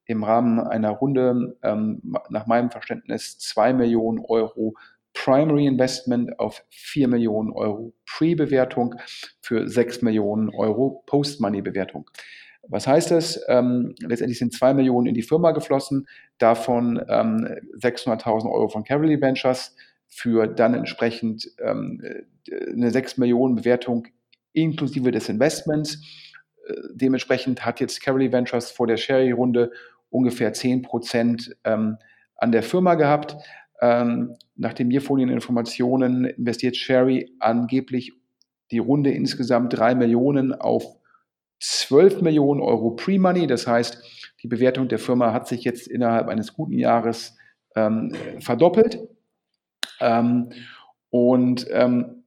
[0.06, 4.74] im Rahmen einer Runde, ähm, nach meinem Verständnis, 2 Millionen Euro
[5.14, 8.96] Primary Investment auf 4 Millionen Euro Pre-Bewertung
[9.40, 12.10] für 6 Millionen Euro Post-Money-Bewertung.
[12.68, 13.40] Was heißt das?
[13.48, 16.06] Ähm, letztendlich sind 2 Millionen in die Firma geflossen,
[16.38, 17.46] davon ähm,
[17.78, 19.76] 600.000 Euro von Cavalry Ventures
[20.08, 22.02] für dann entsprechend ähm,
[22.72, 24.06] eine 6 Millionen Bewertung
[24.54, 26.00] inklusive des Investments.
[26.66, 29.70] Äh, dementsprechend hat jetzt Caroly Ventures vor der Sherry-Runde
[30.10, 31.98] ungefähr 10 Prozent ähm,
[32.36, 33.36] an der Firma gehabt.
[33.80, 38.12] Ähm, nach den mir vorliegenden Informationen investiert Sherry angeblich
[38.70, 40.84] die Runde insgesamt 3 Millionen auf
[41.60, 43.46] 12 Millionen Euro Pre-Money.
[43.46, 44.02] Das heißt,
[44.42, 47.36] die Bewertung der Firma hat sich jetzt innerhalb eines guten Jahres
[47.76, 49.00] ähm, verdoppelt.
[50.00, 50.50] Ähm,
[51.10, 52.23] und ähm,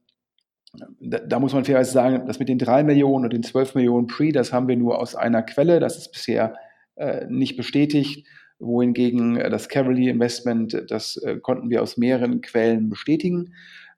[1.00, 4.06] da, da, muss man fairerweise sagen, dass mit den 3 Millionen und den 12 Millionen
[4.06, 6.54] Pre, das haben wir nur aus einer Quelle, das ist bisher
[6.96, 8.26] äh, nicht bestätigt,
[8.58, 13.54] wohingegen äh, das Cavalry Investment, das äh, konnten wir aus mehreren Quellen bestätigen.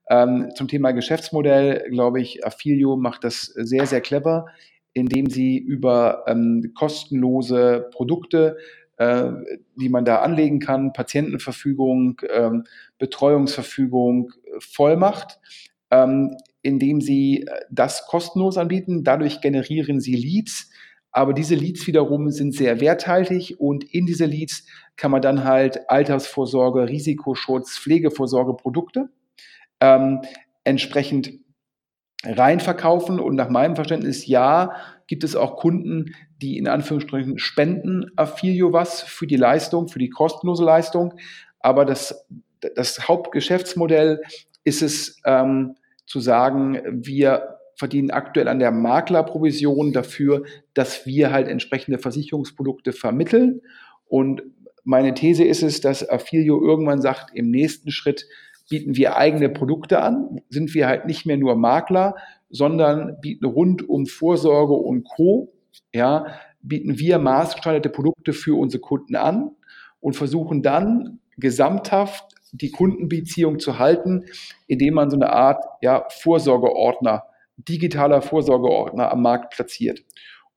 [0.08, 4.46] Ähm, zum Thema Geschäftsmodell, glaube ich, Affilio macht das sehr, sehr clever,
[4.92, 8.56] indem sie über ähm, kostenlose Produkte
[9.00, 9.32] äh,
[9.76, 12.64] die man da anlegen kann, Patientenverfügung, ähm,
[12.98, 15.40] Betreuungsverfügung, Vollmacht,
[15.90, 19.04] ähm, indem sie äh, das kostenlos anbieten.
[19.04, 20.70] Dadurch generieren sie Leads.
[21.12, 24.64] Aber diese Leads wiederum sind sehr werthaltig und in diese Leads
[24.96, 29.10] kann man dann halt Altersvorsorge, Risikoschutz, Pflegevorsorge, Produkte
[29.80, 30.20] ähm,
[30.62, 31.32] entsprechend
[32.22, 33.18] reinverkaufen.
[33.18, 34.72] Und nach meinem Verständnis, ja,
[35.06, 40.10] gibt es auch Kunden, die in Anführungsstrichen spenden Affilio was für die Leistung, für die
[40.10, 41.14] kostenlose Leistung.
[41.58, 42.26] Aber das,
[42.76, 44.22] das Hauptgeschäftsmodell
[44.64, 45.74] ist es, ähm,
[46.10, 50.42] zu sagen, wir verdienen aktuell an der Maklerprovision dafür,
[50.74, 53.60] dass wir halt entsprechende Versicherungsprodukte vermitteln.
[54.08, 54.42] Und
[54.82, 58.26] meine These ist es, dass Affilio irgendwann sagt, im nächsten Schritt
[58.68, 62.16] bieten wir eigene Produkte an, sind wir halt nicht mehr nur Makler,
[62.48, 65.52] sondern bieten rund um Vorsorge und Co.
[65.94, 66.26] Ja,
[66.60, 69.52] bieten wir maßgeschneiderte Produkte für unsere Kunden an
[70.00, 74.24] und versuchen dann gesamthaft die Kundenbeziehung zu halten,
[74.66, 77.24] indem man so eine Art ja, Vorsorgeordner,
[77.56, 80.02] digitaler Vorsorgeordner am Markt platziert.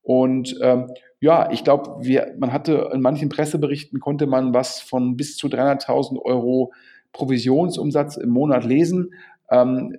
[0.01, 2.01] Und ähm, ja, ich glaube,
[2.37, 6.73] man hatte in manchen Presseberichten konnte man was von bis zu 300.000 Euro
[7.13, 9.13] Provisionsumsatz im Monat lesen.
[9.49, 9.97] Ähm,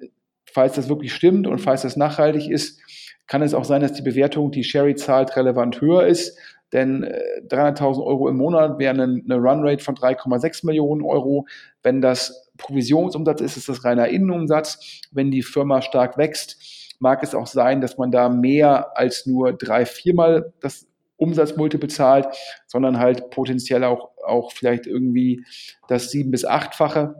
[0.52, 2.80] falls das wirklich stimmt und falls das nachhaltig ist,
[3.26, 6.38] kann es auch sein, dass die Bewertung, die Sherry zahlt, relevant höher ist.
[6.74, 11.46] Denn 300.000 äh, Euro im Monat wäre eine, Runrate von 3,6 Millionen Euro.
[11.84, 15.02] Wenn das Provisionsumsatz ist, ist das reiner Innenumsatz.
[15.12, 19.52] Wenn die Firma stark wächst, mag es auch sein, dass man da mehr als nur
[19.52, 22.26] drei, viermal das Umsatzmultiple zahlt,
[22.66, 25.44] sondern halt potenziell auch, auch vielleicht irgendwie
[25.87, 27.14] das sieben- bis achtfache.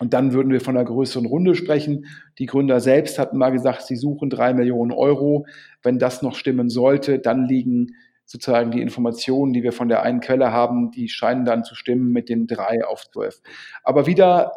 [0.00, 2.06] Und dann würden wir von einer größeren Runde sprechen.
[2.38, 5.46] Die Gründer selbst hatten mal gesagt, sie suchen drei Millionen Euro.
[5.84, 7.92] Wenn das noch stimmen sollte, dann liegen
[8.32, 12.12] sozusagen die Informationen, die wir von der einen Quelle haben, die scheinen dann zu stimmen
[12.12, 13.42] mit den drei auf zwölf.
[13.84, 14.52] Aber wieder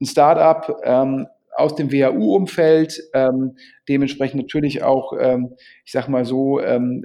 [0.00, 1.26] ein Startup ähm,
[1.56, 3.56] aus dem WHU-Umfeld, ähm,
[3.88, 7.04] dementsprechend natürlich auch, ähm, ich sag mal so, ähm,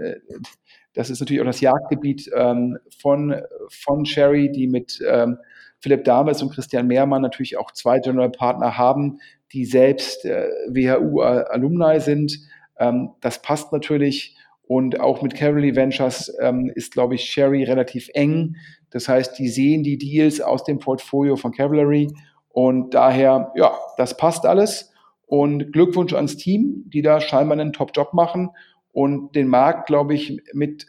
[0.94, 5.40] das ist natürlich auch das Jagdgebiet ähm, von, von Sherry, die mit ähm,
[5.80, 9.18] Philipp Dames und Christian Mehrmann natürlich auch zwei General Partner haben,
[9.52, 12.38] die selbst äh, WHU-Alumni sind.
[12.78, 14.38] Ähm, das passt natürlich.
[14.66, 18.56] Und auch mit Carolee Ventures ähm, ist, glaube ich, Sherry relativ eng.
[18.92, 22.10] Das heißt, die sehen die Deals aus dem Portfolio von Cavalry
[22.50, 24.92] und daher, ja, das passt alles.
[25.26, 28.52] Und Glückwunsch ans Team, die da scheinbar einen Top-Job machen
[28.92, 30.86] und den Markt, glaube ich, mit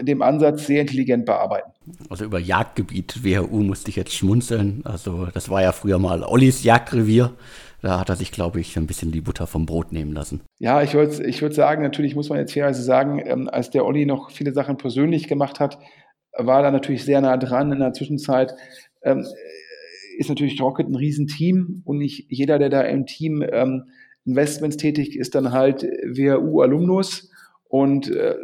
[0.00, 1.70] dem Ansatz sehr intelligent bearbeiten.
[2.08, 4.82] Also über Jagdgebiet WHU musste ich jetzt schmunzeln.
[4.84, 7.32] Also das war ja früher mal Ollis Jagdrevier.
[7.82, 10.40] Da hat er sich, glaube ich, ein bisschen die Butter vom Brot nehmen lassen.
[10.60, 13.84] Ja, ich würde ich würd sagen, natürlich muss man jetzt fairerweise sagen, ähm, als der
[13.84, 15.78] Olli noch viele Sachen persönlich gemacht hat,
[16.32, 17.72] war er natürlich sehr nah dran.
[17.72, 18.54] In der Zwischenzeit
[19.02, 19.26] ähm,
[20.16, 23.84] ist natürlich Rocket ein Riesenteam und nicht jeder, der da im Team ähm,
[24.24, 27.30] Investments tätig ist, dann halt WHU-Alumnus.
[27.64, 28.36] Und äh,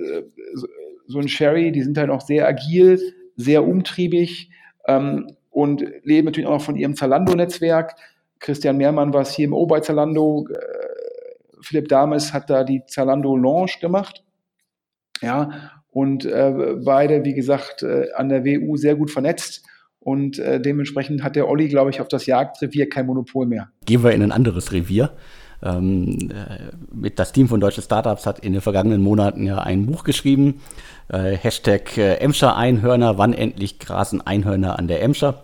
[1.08, 3.00] so ein Sherry, die sind halt auch sehr agil,
[3.34, 4.50] sehr umtriebig
[4.86, 7.96] ähm, und leben natürlich auch noch von ihrem Zalando-Netzwerk.
[8.38, 10.46] Christian Mehrmann war CMO bei Zalando.
[10.48, 10.56] Äh,
[11.60, 14.22] Philipp Dames hat da die Zalando Launch gemacht.
[15.20, 19.64] Ja, und äh, beide, wie gesagt, äh, an der WU sehr gut vernetzt.
[19.98, 23.70] Und äh, dementsprechend hat der Olli, glaube ich, auf das Jagdrevier kein Monopol mehr.
[23.84, 25.10] Gehen wir in ein anderes Revier.
[25.62, 29.86] Ähm, äh, mit das Team von Deutsche Startups hat in den vergangenen Monaten ja ein
[29.86, 30.60] Buch geschrieben.
[31.08, 35.42] Äh, Hashtag äh, Emscher Einhörner, wann endlich grasen Einhörner an der Emscher.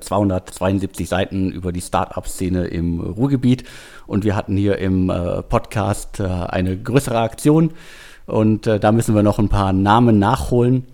[0.00, 3.64] 272 Seiten über die Startup-Szene im Ruhrgebiet.
[4.06, 7.72] Und wir hatten hier im äh, Podcast äh, eine größere Aktion.
[8.26, 10.86] Und äh, da müssen wir noch ein paar Namen nachholen.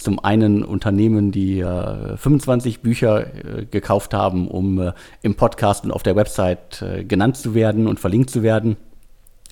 [0.00, 3.26] Zum einen Unternehmen, die 25 Bücher
[3.70, 8.42] gekauft haben, um im Podcast und auf der Website genannt zu werden und verlinkt zu
[8.42, 8.76] werden.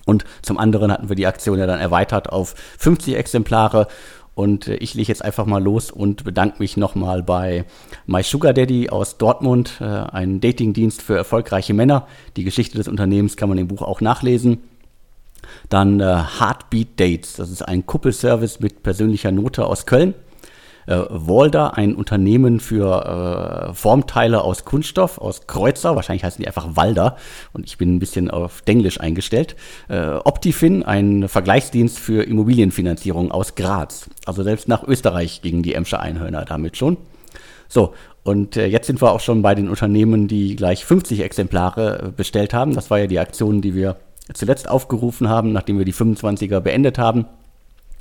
[0.05, 3.87] Und zum anderen hatten wir die Aktion ja dann erweitert auf 50 Exemplare
[4.39, 7.65] und äh, ich lege jetzt einfach mal los und bedanke mich nochmal bei
[8.05, 12.07] My Sugar Daddy aus Dortmund, äh, ein Datingdienst für erfolgreiche Männer.
[12.37, 14.59] Die Geschichte des Unternehmens kann man im Buch auch nachlesen.
[15.67, 20.13] Dann äh, Heartbeat Dates, das ist ein Kuppelservice mit persönlicher Note aus Köln
[20.89, 26.75] äh, Walder, ein Unternehmen für äh, Formteile aus Kunststoff, aus Kreuzer, wahrscheinlich heißen die einfach
[26.75, 27.15] Walder
[27.53, 29.55] und ich bin ein bisschen auf Denglisch eingestellt.
[29.87, 34.09] Äh, Optifin, ein Vergleichsdienst für Immobilienfinanzierung aus Graz.
[34.25, 36.97] Also selbst nach Österreich gingen die Emscher Einhörner damit schon.
[37.67, 42.07] So, und äh, jetzt sind wir auch schon bei den Unternehmen, die gleich 50 Exemplare
[42.07, 42.73] äh, bestellt haben.
[42.73, 43.97] Das war ja die Aktion, die wir
[44.33, 47.25] zuletzt aufgerufen haben, nachdem wir die 25er beendet haben.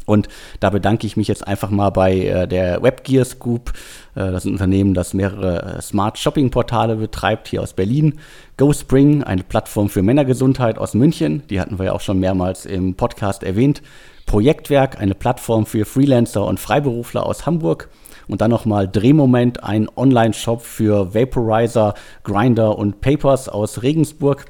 [0.09, 0.29] Und
[0.61, 3.75] da bedanke ich mich jetzt einfach mal bei äh, der Webgear Scoop.
[4.15, 8.19] Äh, das ist ein Unternehmen, das mehrere äh, Smart Shopping Portale betreibt, hier aus Berlin.
[8.57, 11.43] GoSpring, eine Plattform für Männergesundheit aus München.
[11.51, 13.83] Die hatten wir ja auch schon mehrmals im Podcast erwähnt.
[14.25, 17.91] Projektwerk, eine Plattform für Freelancer und Freiberufler aus Hamburg.
[18.29, 21.93] Und dann nochmal Drehmoment, ein Online-Shop für Vaporizer,
[22.25, 24.47] Grinder und Papers aus Regensburg.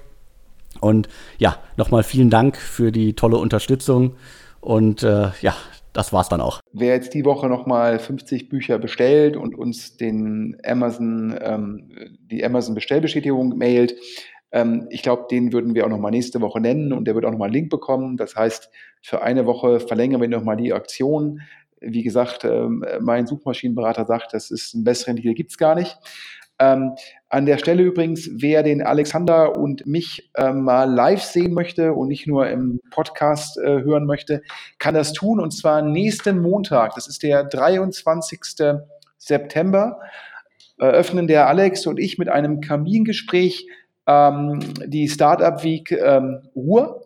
[0.78, 4.14] Und ja, nochmal vielen Dank für die tolle Unterstützung.
[4.68, 5.56] Und äh, ja,
[5.94, 6.60] das war's dann auch.
[6.74, 11.90] Wer jetzt die Woche nochmal 50 Bücher bestellt und uns den Amazon, ähm,
[12.30, 13.94] die Amazon Bestellbestätigung mailt,
[14.50, 17.24] Ähm, ich glaube, den würden wir auch noch mal nächste Woche nennen und der wird
[17.24, 18.18] auch noch mal einen Link bekommen.
[18.18, 18.70] Das heißt,
[19.02, 21.40] für eine Woche verlängern wir noch mal die Aktion.
[21.80, 25.96] Wie gesagt, ähm, mein Suchmaschinenberater sagt, das ist einen besseren Deal gibt es gar nicht.
[26.60, 26.94] Ähm,
[27.28, 32.08] an der Stelle übrigens, wer den Alexander und mich äh, mal live sehen möchte und
[32.08, 34.42] nicht nur im Podcast äh, hören möchte,
[34.78, 36.94] kann das tun und zwar nächsten Montag.
[36.94, 38.40] Das ist der 23.
[39.18, 40.00] September.
[40.78, 43.66] Eröffnen der Alex und ich mit einem Kamingespräch
[44.06, 47.02] ähm, die Startup Week ähm, Ruhr.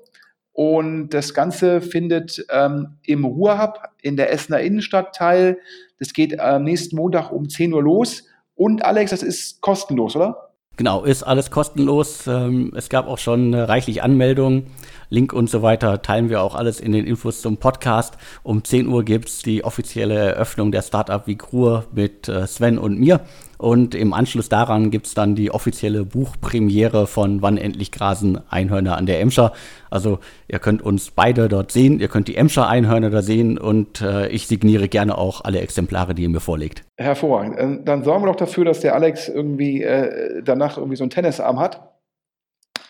[0.52, 5.58] Und das Ganze findet ähm, im Ruhrhub in der Essener Innenstadtteil.
[5.98, 8.24] Das geht am nächsten Montag um 10 Uhr los.
[8.62, 10.50] Und Alex, das ist kostenlos, oder?
[10.76, 12.28] Genau, ist alles kostenlos.
[12.28, 14.68] Ähm, es gab auch schon reichlich Anmeldungen.
[15.10, 18.16] Link und so weiter teilen wir auch alles in den Infos zum Podcast.
[18.44, 23.00] Um 10 Uhr gibt es die offizielle Eröffnung der Startup Ruhr mit äh, Sven und
[23.00, 23.22] mir.
[23.62, 28.96] Und im Anschluss daran gibt es dann die offizielle Buchpremiere von Wann endlich grasen Einhörner
[28.96, 29.52] an der Emscher.
[29.88, 34.00] Also ihr könnt uns beide dort sehen, ihr könnt die Emscher Einhörner da sehen und
[34.00, 36.82] äh, ich signiere gerne auch alle Exemplare, die ihr mir vorlegt.
[36.96, 37.54] Hervorragend.
[37.56, 41.10] Ähm, dann sorgen wir doch dafür, dass der Alex irgendwie äh, danach irgendwie so einen
[41.10, 41.88] Tennisarm hat.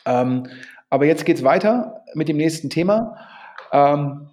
[0.06, 0.46] Ähm,
[0.88, 3.18] aber jetzt geht es weiter mit dem nächsten Thema.
[3.72, 4.30] Ähm,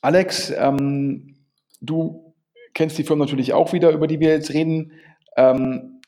[0.00, 1.36] Alex, ähm,
[1.82, 2.34] du
[2.72, 4.92] kennst die Firma natürlich auch wieder, über die wir jetzt reden.
[5.36, 6.00] Ähm,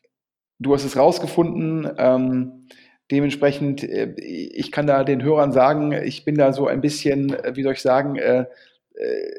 [0.59, 1.91] du hast es rausgefunden.
[1.99, 2.69] Ähm,
[3.11, 7.53] dementsprechend, äh, ich kann da den Hörern sagen, ich bin da so ein bisschen, äh,
[7.55, 8.47] wie soll ich sagen, äh,
[8.95, 9.31] äh,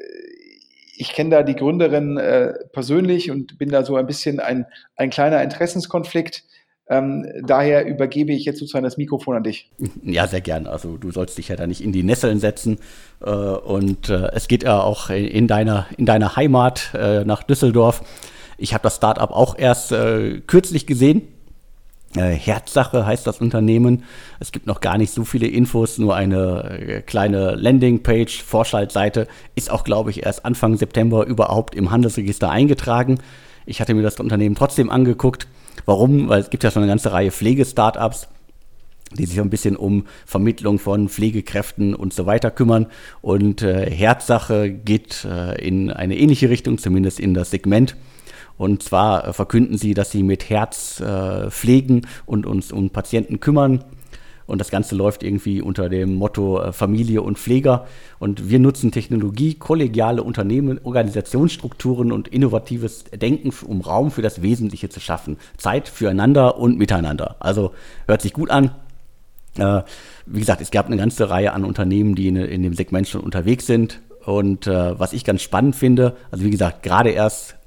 [1.00, 5.10] ich kenne da die Gründerin äh, persönlich und bin da so ein bisschen ein, ein
[5.10, 6.44] kleiner Interessenskonflikt.
[6.90, 9.70] Ähm, daher übergebe ich jetzt sozusagen das Mikrofon an dich.
[10.02, 10.66] Ja, sehr gern.
[10.66, 12.78] Also du sollst dich ja da nicht in die Nesseln setzen.
[13.20, 18.02] Äh, und äh, es geht ja auch in deiner, in deiner Heimat äh, nach Düsseldorf.
[18.58, 21.22] Ich habe das Startup auch erst äh, kürzlich gesehen.
[22.16, 24.04] Äh, Herzsache heißt das Unternehmen.
[24.40, 29.28] Es gibt noch gar nicht so viele Infos, nur eine äh, kleine Landingpage, Vorschaltseite.
[29.54, 33.20] Ist auch, glaube ich, erst Anfang September überhaupt im Handelsregister eingetragen.
[33.64, 35.46] Ich hatte mir das Unternehmen trotzdem angeguckt.
[35.84, 36.28] Warum?
[36.28, 38.28] Weil es gibt ja schon eine ganze Reihe Pflegestartups
[39.16, 42.86] die sich ein bisschen um Vermittlung von Pflegekräften und so weiter kümmern.
[43.22, 47.96] Und äh, Herzsache geht äh, in eine ähnliche Richtung, zumindest in das Segment.
[48.58, 53.40] Und zwar äh, verkünden sie, dass sie mit Herz äh, pflegen und uns um Patienten
[53.40, 53.84] kümmern.
[54.46, 57.86] Und das Ganze läuft irgendwie unter dem Motto äh, Familie und Pfleger.
[58.18, 64.88] Und wir nutzen Technologie, kollegiale Unternehmen, Organisationsstrukturen und innovatives Denken, um Raum für das Wesentliche
[64.88, 65.36] zu schaffen.
[65.58, 67.36] Zeit füreinander und miteinander.
[67.40, 67.72] Also
[68.06, 68.70] hört sich gut an.
[69.58, 69.82] Äh,
[70.24, 73.20] wie gesagt, es gab eine ganze Reihe an Unternehmen, die in, in dem Segment schon
[73.20, 74.00] unterwegs sind.
[74.24, 77.57] Und äh, was ich ganz spannend finde, also wie gesagt, gerade erst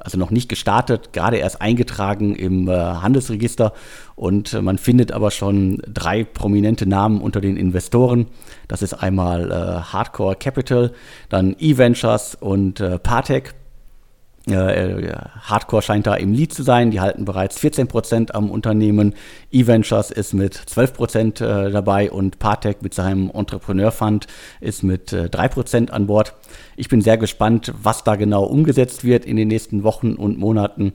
[0.00, 3.72] also noch nicht gestartet, gerade erst eingetragen im äh, Handelsregister
[4.14, 8.26] und äh, man findet aber schon drei prominente Namen unter den Investoren.
[8.66, 9.54] Das ist einmal äh,
[9.92, 10.92] Hardcore Capital,
[11.28, 13.54] dann E-Ventures und äh, Partec.
[14.50, 16.90] Äh, Hardcore scheint da im Lead zu sein.
[16.90, 19.14] Die halten bereits 14% am Unternehmen.
[19.50, 24.26] E-Ventures ist mit 12% äh, dabei und Partec mit seinem Entrepreneur Fund
[24.60, 26.34] ist mit äh, 3% an Bord.
[26.76, 30.92] Ich bin sehr gespannt, was da genau umgesetzt wird in den nächsten Wochen und Monaten,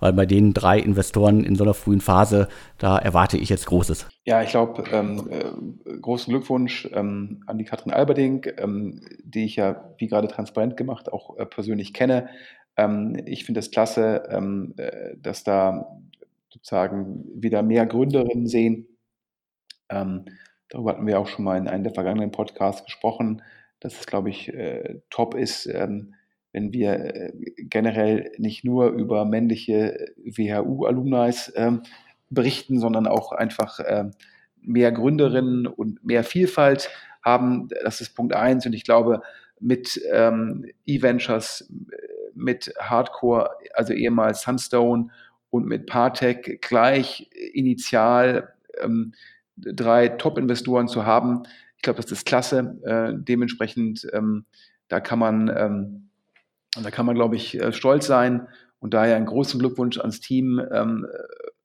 [0.00, 4.06] weil bei den drei Investoren in so einer frühen Phase, da erwarte ich jetzt Großes.
[4.24, 9.56] Ja, ich glaube, ähm, äh, großen Glückwunsch ähm, an die Katrin Alberding, ähm, die ich
[9.56, 12.28] ja, wie gerade transparent gemacht, auch äh, persönlich kenne.
[12.76, 15.98] Ähm, ich finde es klasse, ähm, äh, dass da
[16.50, 18.86] sozusagen wieder mehr Gründerinnen sehen.
[19.88, 20.24] Ähm,
[20.68, 23.42] darüber hatten wir auch schon mal in einem der vergangenen Podcasts gesprochen,
[23.80, 26.14] dass es, glaube ich, äh, top ist, ähm,
[26.52, 31.82] wenn wir äh, generell nicht nur über männliche WHU-Alumnis ähm,
[32.30, 34.12] berichten, sondern auch einfach ähm,
[34.62, 36.90] mehr Gründerinnen und mehr Vielfalt
[37.22, 37.68] haben.
[37.84, 38.66] Das ist Punkt eins.
[38.66, 39.20] Und ich glaube,
[39.60, 41.70] mit ähm, E-Ventures
[42.36, 45.08] mit Hardcore, also ehemals Sunstone
[45.50, 49.14] und mit Partec gleich initial ähm,
[49.56, 51.42] drei Top-Investoren zu haben.
[51.76, 52.78] Ich glaube, das ist klasse.
[52.84, 54.44] Äh, dementsprechend, ähm,
[54.88, 56.10] da kann man, ähm,
[56.82, 58.48] da kann man, glaube ich, äh, stolz sein.
[58.78, 60.60] Und daher einen großen Glückwunsch ans Team.
[60.72, 61.06] Ähm,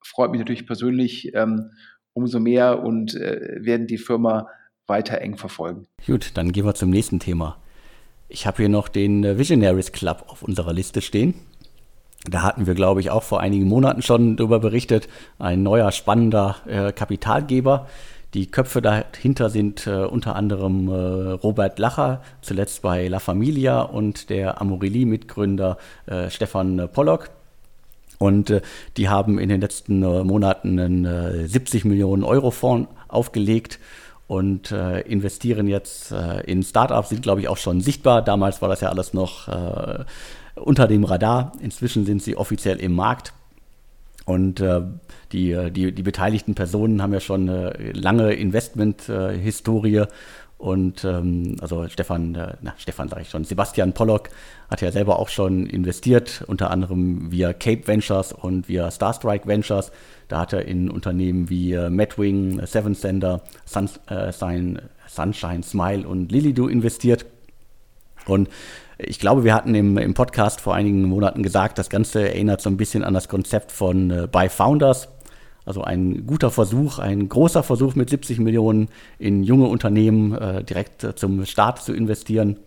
[0.01, 1.71] freut mich natürlich persönlich ähm,
[2.13, 4.47] umso mehr und äh, werden die Firma
[4.87, 5.87] weiter eng verfolgen.
[6.05, 7.60] Gut, dann gehen wir zum nächsten Thema.
[8.33, 11.33] Ich habe hier noch den äh, Visionaries Club auf unserer Liste stehen.
[12.29, 15.09] Da hatten wir, glaube ich, auch vor einigen Monaten schon darüber berichtet.
[15.37, 17.87] Ein neuer, spannender äh, Kapitalgeber.
[18.33, 24.29] Die Köpfe dahinter sind äh, unter anderem äh, Robert Lacher, zuletzt bei La Familia, und
[24.29, 27.31] der Amorelie-Mitgründer äh, Stefan Pollock.
[28.17, 28.61] Und äh,
[28.95, 33.77] die haben in den letzten Monaten einen äh, 70 Millionen Euro Fonds aufgelegt
[34.31, 38.21] und äh, investieren jetzt äh, in Startups, sind glaube ich auch schon sichtbar.
[38.21, 40.05] Damals war das ja alles noch äh,
[40.55, 41.51] unter dem Radar.
[41.59, 43.33] Inzwischen sind sie offiziell im Markt.
[44.23, 44.63] Und
[45.33, 50.05] die, die, die beteiligten Personen haben ja schon eine lange Investment-Historie
[50.61, 54.29] und ähm, also Stefan, äh, na, Stefan sage ich schon, Sebastian Pollock
[54.69, 59.91] hat ja selber auch schon investiert, unter anderem via Cape Ventures und via Starstrike Ventures.
[60.27, 66.31] Da hat er in Unternehmen wie äh, Madwing, Seven Sender, Sun, äh, Sunshine, Smile und
[66.31, 67.25] Lilido investiert.
[68.27, 68.47] Und
[68.99, 72.69] ich glaube, wir hatten im, im Podcast vor einigen Monaten gesagt, das Ganze erinnert so
[72.69, 75.09] ein bisschen an das Konzept von äh, By Founders.
[75.65, 78.89] Also ein guter Versuch, ein großer Versuch mit 70 Millionen
[79.19, 82.57] in junge Unternehmen äh, direkt äh, zum Start zu investieren.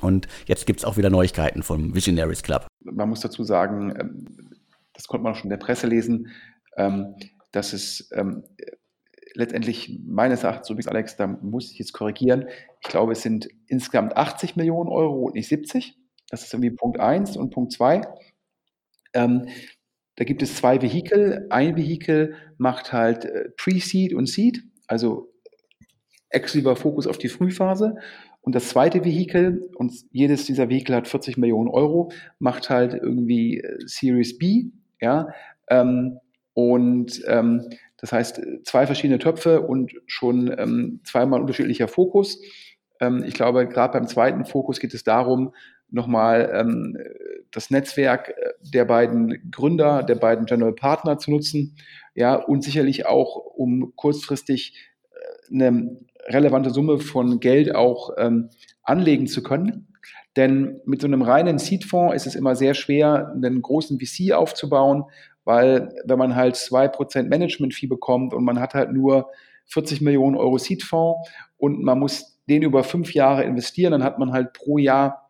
[0.00, 2.66] Und jetzt gibt es auch wieder Neuigkeiten vom Visionaries Club.
[2.80, 4.26] Man muss dazu sagen, ähm,
[4.94, 6.28] das konnte man auch schon in der Presse lesen,
[6.76, 7.14] ähm,
[7.52, 8.44] dass es ähm,
[9.34, 12.46] letztendlich meines Erachtens, übrigens Alex, da muss ich jetzt korrigieren,
[12.82, 15.96] ich glaube, es sind insgesamt 80 Millionen Euro und nicht 70.
[16.30, 18.02] Das ist irgendwie Punkt 1 und Punkt 2.
[20.16, 21.46] Da gibt es zwei Vehikel.
[21.50, 25.32] Ein Vehikel macht halt äh, Pre-Seed und Seed, also
[26.30, 27.94] exklusiver Fokus auf die Frühphase.
[28.40, 33.60] Und das zweite Vehikel, und jedes dieser Vehikel hat 40 Millionen Euro, macht halt irgendwie
[33.60, 34.66] äh, Series B,
[35.00, 35.28] ja.
[35.68, 36.18] Ähm,
[36.54, 42.40] und ähm, das heißt, zwei verschiedene Töpfe und schon ähm, zweimal unterschiedlicher Fokus.
[43.00, 45.52] Ähm, ich glaube, gerade beim zweiten Fokus geht es darum,
[45.90, 46.96] nochmal ähm,
[47.50, 51.76] das Netzwerk äh, der beiden Gründer, der beiden General Partner zu nutzen,
[52.14, 54.74] ja, und sicherlich auch, um kurzfristig
[55.12, 55.96] äh, eine
[56.28, 58.50] relevante Summe von Geld auch ähm,
[58.82, 59.88] anlegen zu können.
[60.36, 65.04] Denn mit so einem reinen Seed-Fonds ist es immer sehr schwer, einen großen VC aufzubauen,
[65.44, 69.30] weil wenn man halt 2% Management-Fee bekommt und man hat halt nur
[69.66, 74.32] 40 Millionen Euro Seed-Fonds und man muss den über fünf Jahre investieren, dann hat man
[74.32, 75.25] halt pro Jahr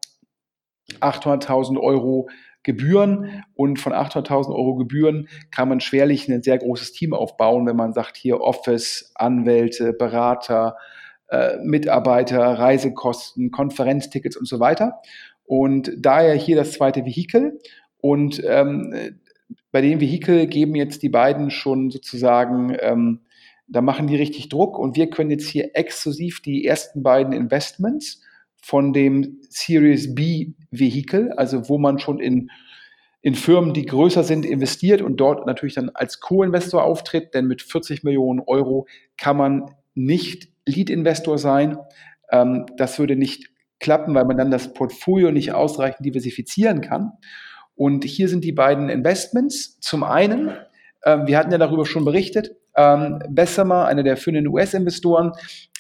[1.00, 2.28] 800.000 Euro
[2.62, 7.76] Gebühren und von 800.000 Euro Gebühren kann man schwerlich ein sehr großes Team aufbauen, wenn
[7.76, 10.76] man sagt, hier Office, Anwälte, Berater,
[11.28, 15.00] äh, Mitarbeiter, Reisekosten, Konferenztickets und so weiter.
[15.44, 17.60] Und daher hier das zweite Vehikel.
[17.98, 19.20] Und ähm,
[19.70, 23.20] bei dem Vehikel geben jetzt die beiden schon sozusagen, ähm,
[23.68, 28.22] da machen die richtig Druck und wir können jetzt hier exklusiv die ersten beiden Investments
[28.66, 32.50] von dem Series B Vehikel, also wo man schon in,
[33.22, 37.62] in Firmen, die größer sind, investiert und dort natürlich dann als Co-Investor auftritt, denn mit
[37.62, 41.78] 40 Millionen Euro kann man nicht Lead-Investor sein.
[42.32, 47.12] Ähm, das würde nicht klappen, weil man dann das Portfolio nicht ausreichend diversifizieren kann.
[47.76, 49.78] Und hier sind die beiden Investments.
[49.78, 50.48] Zum einen,
[51.02, 55.30] äh, wir hatten ja darüber schon berichtet, ähm, Bessemer, einer der führenden US-Investoren,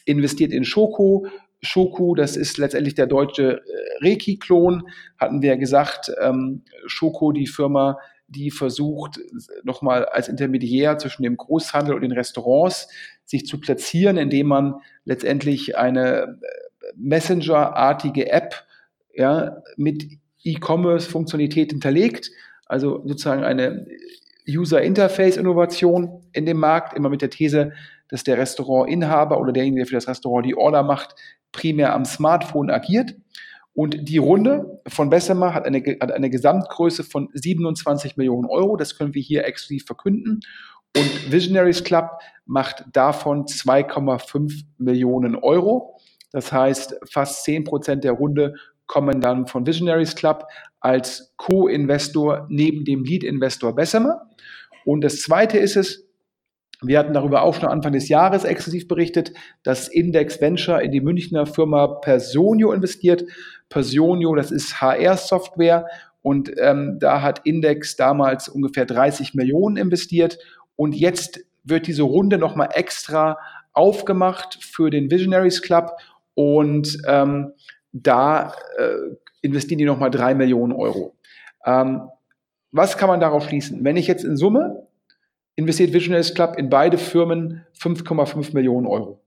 [0.04, 1.26] investiert in Schoko.
[1.66, 4.88] Shoku, das ist letztendlich der deutsche äh, Reiki-Klon,
[5.18, 6.10] hatten wir ja gesagt.
[6.20, 7.98] Ähm, Schoko, die Firma,
[8.28, 9.20] die versucht,
[9.62, 12.88] nochmal als Intermediär zwischen dem Großhandel und den Restaurants
[13.24, 18.64] sich zu platzieren, indem man letztendlich eine äh, Messenger-artige App
[19.14, 20.06] ja, mit
[20.44, 22.30] E-Commerce-Funktionalität hinterlegt,
[22.66, 23.86] also sozusagen eine
[24.48, 27.72] User-Interface-Innovation in dem Markt, immer mit der These,
[28.08, 31.16] dass der Restaurantinhaber oder derjenige, der für das Restaurant die Order macht,
[31.56, 33.16] primär am Smartphone agiert.
[33.72, 38.76] Und die Runde von Bessemer hat eine, hat eine Gesamtgröße von 27 Millionen Euro.
[38.76, 40.40] Das können wir hier exklusiv verkünden.
[40.96, 42.08] Und Visionaries Club
[42.46, 45.98] macht davon 2,5 Millionen Euro.
[46.32, 48.54] Das heißt, fast 10 Prozent der Runde
[48.86, 50.46] kommen dann von Visionaries Club
[50.80, 54.30] als Co-Investor neben dem Lead-Investor Bessemer.
[54.84, 56.05] Und das Zweite ist es,
[56.82, 61.00] wir hatten darüber auch schon Anfang des Jahres exklusiv berichtet, dass Index Venture in die
[61.00, 63.24] Münchner Firma Personio investiert.
[63.68, 65.86] Personio, das ist HR-Software
[66.22, 70.38] und ähm, da hat Index damals ungefähr 30 Millionen investiert
[70.76, 73.38] und jetzt wird diese Runde nochmal extra
[73.72, 75.92] aufgemacht für den Visionaries Club
[76.34, 77.52] und ähm,
[77.92, 81.16] da äh, investieren die nochmal 3 Millionen Euro.
[81.64, 82.02] Ähm,
[82.70, 83.84] was kann man darauf schließen?
[83.84, 84.86] Wenn ich jetzt in Summe
[85.56, 89.22] investiert Visionaries Club in beide Firmen 5,5 Millionen Euro.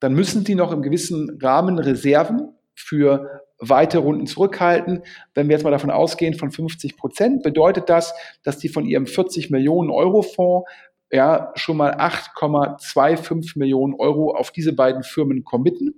[0.00, 5.02] Dann müssen sie noch im gewissen Rahmen Reserven für weitere Runden zurückhalten.
[5.34, 8.12] Wenn wir jetzt mal davon ausgehen von 50 Prozent, bedeutet das,
[8.42, 10.68] dass die von ihrem 40 Millionen Euro Fonds
[11.10, 15.94] ja schon mal 8,25 Millionen Euro auf diese beiden Firmen committen.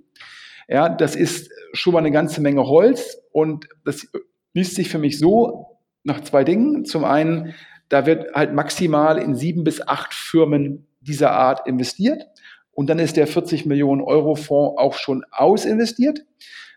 [0.67, 4.07] Ja, das ist schon mal eine ganze Menge Holz und das
[4.53, 6.85] liest sich für mich so nach zwei Dingen.
[6.85, 7.55] Zum einen
[7.89, 12.25] da wird halt maximal in sieben bis acht Firmen dieser Art investiert.
[12.71, 16.25] Und dann ist der 40 Millionen Euro Fonds auch schon ausinvestiert.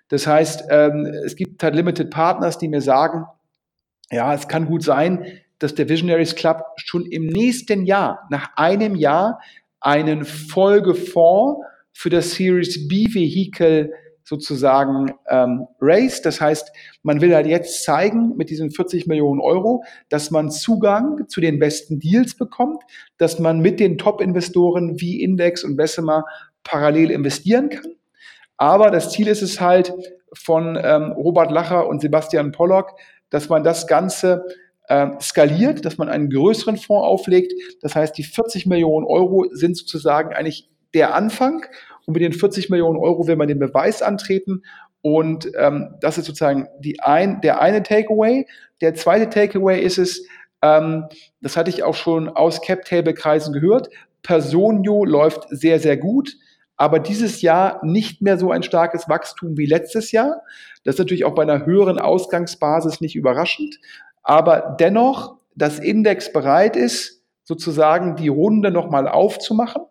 [0.09, 3.27] Das heißt, ähm, es gibt halt Limited Partners, die mir sagen,
[4.11, 5.27] ja, es kann gut sein,
[5.59, 9.41] dass der Visionaries Club schon im nächsten Jahr, nach einem Jahr,
[9.81, 11.61] einen Folgefonds
[11.93, 13.93] für das Series B Vehicle
[14.31, 16.25] sozusagen ähm, raised.
[16.25, 16.71] Das heißt,
[17.03, 21.59] man will halt jetzt zeigen mit diesen 40 Millionen Euro, dass man Zugang zu den
[21.59, 22.81] besten Deals bekommt,
[23.19, 26.25] dass man mit den Top-Investoren wie Index und Bessemer
[26.63, 27.97] parallel investieren kann.
[28.57, 29.93] Aber das Ziel ist es halt
[30.33, 32.93] von ähm, Robert Lacher und Sebastian Pollock,
[33.31, 34.45] dass man das Ganze
[34.87, 37.53] äh, skaliert, dass man einen größeren Fonds auflegt.
[37.83, 41.65] Das heißt, die 40 Millionen Euro sind sozusagen eigentlich der Anfang.
[42.07, 44.63] Und mit den 40 Millionen Euro will man den Beweis antreten.
[45.03, 48.47] Und ähm, das ist sozusagen die ein, der eine Takeaway.
[48.81, 50.27] Der zweite Takeaway ist es,
[50.63, 51.07] ähm,
[51.41, 53.89] das hatte ich auch schon aus Cap-Table-Kreisen gehört,
[54.23, 56.37] Personio läuft sehr, sehr gut
[56.81, 60.41] aber dieses Jahr nicht mehr so ein starkes Wachstum wie letztes Jahr.
[60.83, 63.79] Das ist natürlich auch bei einer höheren Ausgangsbasis nicht überraschend.
[64.23, 69.83] Aber dennoch, dass Index bereit ist, sozusagen die Runde nochmal aufzumachen.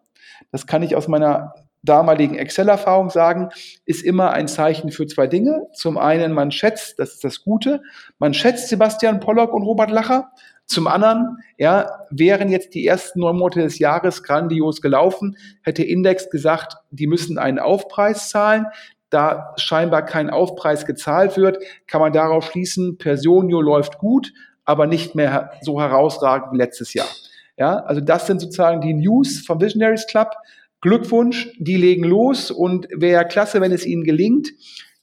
[0.51, 1.53] Das kann ich aus meiner
[1.83, 3.49] damaligen Excel-Erfahrung sagen,
[3.85, 5.67] ist immer ein Zeichen für zwei Dinge.
[5.73, 7.81] Zum einen, man schätzt, das ist das Gute,
[8.17, 10.31] man schätzt Sebastian Pollock und Robert Lacher.
[10.65, 16.29] Zum anderen, ja, wären jetzt die ersten neun Monate des Jahres grandios gelaufen, hätte Index
[16.29, 18.67] gesagt, die müssen einen Aufpreis zahlen.
[19.09, 21.57] Da scheinbar kein Aufpreis gezahlt wird,
[21.87, 24.31] kann man darauf schließen, Personio läuft gut,
[24.63, 27.07] aber nicht mehr so herausragend wie letztes Jahr.
[27.57, 30.29] Ja, also das sind sozusagen die News vom Visionaries Club.
[30.81, 34.49] Glückwunsch, die legen los und wäre klasse, wenn es ihnen gelingt,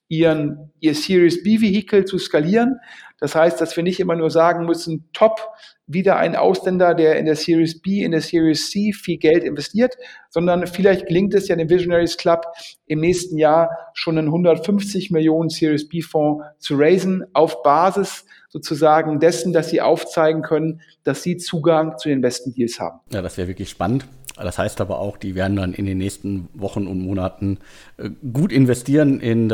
[0.09, 2.79] ihren, ihr Series B Vehicle zu skalieren.
[3.19, 5.41] Das heißt, dass wir nicht immer nur sagen müssen, top,
[5.87, 9.97] wieder ein Ausländer, der in der Series B, in der Series C viel Geld investiert,
[10.31, 12.45] sondern vielleicht gelingt es ja dem Visionaries Club
[12.87, 19.21] im nächsten Jahr schon einen 150 Millionen Series B Fonds zu raisen auf Basis sozusagen
[19.21, 23.01] dessen, dass sie aufzeigen können, dass sie Zugang zu den besten Deals haben.
[23.13, 24.07] Ja, das wäre wirklich spannend.
[24.37, 27.59] Das heißt aber auch, die werden dann in den nächsten Wochen und Monaten
[27.97, 29.53] äh, gut investieren in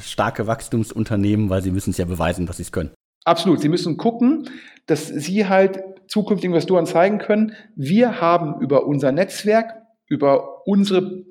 [0.00, 2.90] starke Wachstumsunternehmen, weil sie müssen es ja beweisen, dass sie es können.
[3.24, 3.60] Absolut.
[3.60, 4.48] Sie müssen gucken,
[4.86, 9.74] dass Sie halt zukünftigen Investoren zeigen können, wir haben über unser Netzwerk,
[10.08, 11.24] über unsere,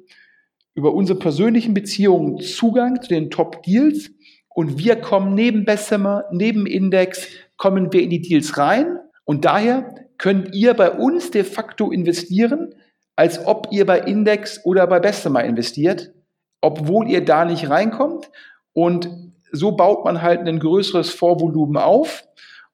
[0.73, 4.11] über unsere persönlichen Beziehungen Zugang zu den Top-Deals
[4.47, 7.27] und wir kommen neben Bessemer, neben Index,
[7.57, 12.73] kommen wir in die Deals rein und daher könnt ihr bei uns de facto investieren,
[13.19, 16.13] als ob ihr bei Index oder bei Bessemer investiert,
[16.61, 18.31] obwohl ihr da nicht reinkommt
[18.71, 19.09] und
[19.51, 22.23] so baut man halt ein größeres Vorvolumen auf.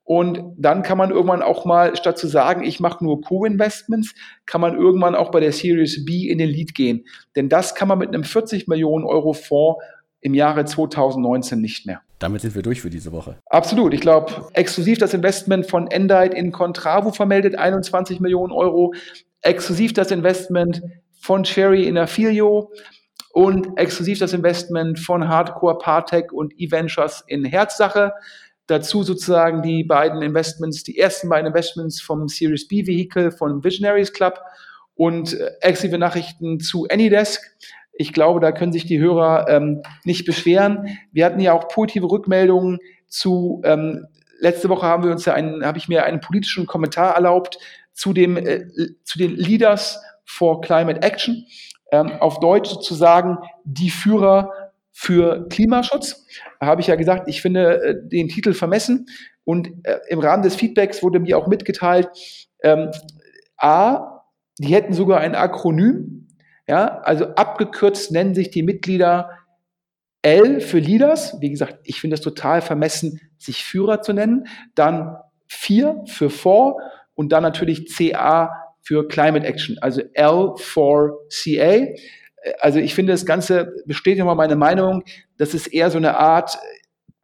[0.04, 4.14] Und dann kann man irgendwann auch mal, statt zu sagen, ich mache nur Co-Investments,
[4.46, 7.06] kann man irgendwann auch bei der Series B in den Lead gehen.
[7.36, 9.84] Denn das kann man mit einem 40 Millionen Euro Fonds
[10.22, 12.02] im Jahre 2019 nicht mehr.
[12.20, 13.38] Damit sind wir durch für diese Woche.
[13.48, 13.96] Absolut.
[13.96, 18.94] Ich glaube, exklusiv das Investment von Endite in Contravo vermeldet 21 Millionen Euro.
[19.46, 20.82] Exklusiv das Investment
[21.20, 22.72] von Cherry in Affilio
[23.32, 28.14] und exklusiv das Investment von Hardcore, Partech und E-Ventures in Herzsache.
[28.66, 34.14] Dazu sozusagen die beiden Investments, die ersten beiden Investments vom Series B Vehicle von Visionaries
[34.14, 34.40] Club
[34.96, 37.42] und äh, exklusive Nachrichten zu Anydesk.
[37.94, 40.88] Ich glaube, da können sich die Hörer ähm, nicht beschweren.
[41.12, 44.08] Wir hatten ja auch positive Rückmeldungen zu, ähm,
[44.40, 47.60] letzte Woche haben wir uns ja einen, habe ich mir einen politischen Kommentar erlaubt
[47.96, 48.68] zu dem, äh,
[49.04, 51.48] zu den Leaders for Climate Action
[51.92, 54.52] ähm, auf Deutsch sozusagen die Führer
[54.92, 56.26] für Klimaschutz.
[56.60, 59.08] Da habe ich ja gesagt, ich finde äh, den Titel vermessen
[59.44, 62.10] und äh, im Rahmen des Feedbacks wurde mir auch mitgeteilt,
[62.64, 62.92] ähm,
[63.58, 64.24] A,
[64.58, 66.28] die hätten sogar ein Akronym,
[66.68, 69.30] ja, also abgekürzt nennen sich die Mitglieder
[70.22, 71.40] L für Leaders.
[71.40, 74.48] Wie gesagt, ich finde es total vermessen, sich Führer zu nennen.
[74.74, 75.18] Dann
[75.48, 76.80] 4 für For
[77.16, 78.52] und dann natürlich CA
[78.82, 81.98] für Climate Action, also L4CA.
[82.60, 85.04] Also ich finde, das Ganze bestätigt nochmal meine Meinung,
[85.38, 86.58] das ist eher so eine Art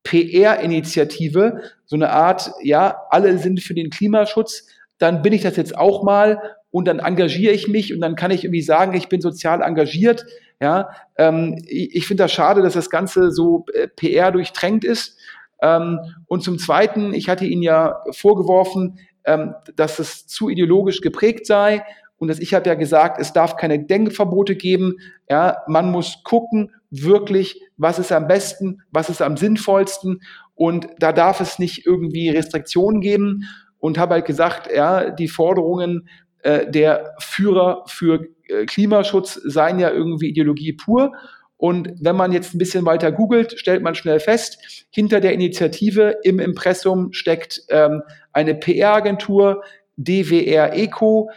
[0.04, 4.66] PR-Initiative, so eine Art, ja, alle sind für den Klimaschutz,
[4.98, 8.32] dann bin ich das jetzt auch mal und dann engagiere ich mich und dann kann
[8.32, 10.26] ich irgendwie sagen, ich bin sozial engagiert.
[10.60, 15.18] Ja, ähm, ich, ich finde das schade, dass das Ganze so äh, PR durchtränkt ist.
[15.62, 21.46] Ähm, und zum Zweiten, ich hatte Ihnen ja vorgeworfen, ähm, dass es zu ideologisch geprägt
[21.46, 21.84] sei
[22.18, 24.98] und dass ich habe ja gesagt, es darf keine Denkverbote geben.
[25.30, 30.22] Ja, man muss gucken, wirklich, was ist am besten, was ist am sinnvollsten
[30.54, 33.46] und da darf es nicht irgendwie Restriktionen geben.
[33.80, 36.08] und habe halt gesagt, ja, die Forderungen
[36.44, 41.14] äh, der Führer für äh, Klimaschutz seien ja irgendwie Ideologie pur.
[41.58, 46.18] Und wenn man jetzt ein bisschen weiter googelt, stellt man schnell fest, hinter der Initiative
[46.24, 48.02] im Impressum steckt ähm,
[48.34, 49.64] eine PR-Agentur,
[49.98, 51.30] DWR Eco,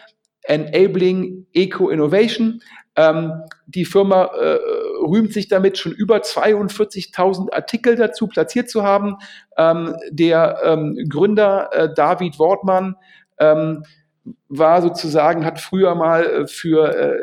[0.43, 2.61] Enabling Eco Innovation.
[2.97, 3.33] Ähm,
[3.67, 4.59] die Firma äh,
[5.05, 9.17] rühmt sich damit, schon über 42.000 Artikel dazu platziert zu haben.
[9.57, 12.97] Ähm, der ähm, Gründer äh, David Wortmann
[13.39, 13.85] ähm,
[14.49, 17.19] war sozusagen, hat früher mal äh, für äh,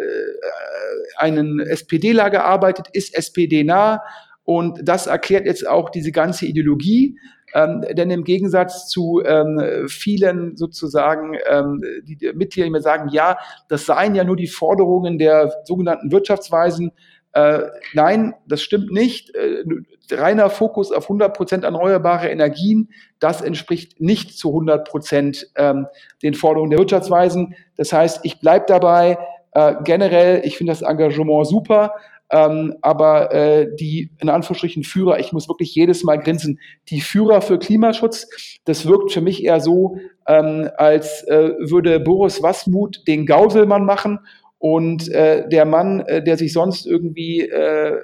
[1.17, 4.01] einen SPDler gearbeitet, ist SPD-nah
[4.43, 7.17] und das erklärt jetzt auch diese ganze Ideologie.
[7.53, 13.09] Ähm, denn im Gegensatz zu ähm, vielen sozusagen ähm, die, die Mitglieder, die mir sagen,
[13.09, 13.37] ja,
[13.67, 16.91] das seien ja nur die Forderungen der sogenannten Wirtschaftsweisen,
[17.33, 17.61] äh,
[17.93, 19.33] nein, das stimmt nicht.
[19.35, 19.63] Äh,
[20.11, 22.89] reiner Fokus auf 100 Prozent erneuerbare Energien,
[23.19, 25.87] das entspricht nicht zu 100 Prozent ähm,
[26.21, 27.55] den Forderungen der Wirtschaftsweisen.
[27.77, 29.17] Das heißt, ich bleibe dabei.
[29.53, 31.93] Äh, generell, ich finde das Engagement super.
[32.31, 36.59] Ähm, aber äh, die, in Anführungsstrichen, Führer, ich muss wirklich jedes Mal grinsen,
[36.89, 38.27] die Führer für Klimaschutz,
[38.63, 44.19] das wirkt für mich eher so, ähm, als äh, würde Boris Wasmut den Gauselmann machen
[44.59, 47.97] und äh, der Mann, äh, der sich sonst irgendwie äh,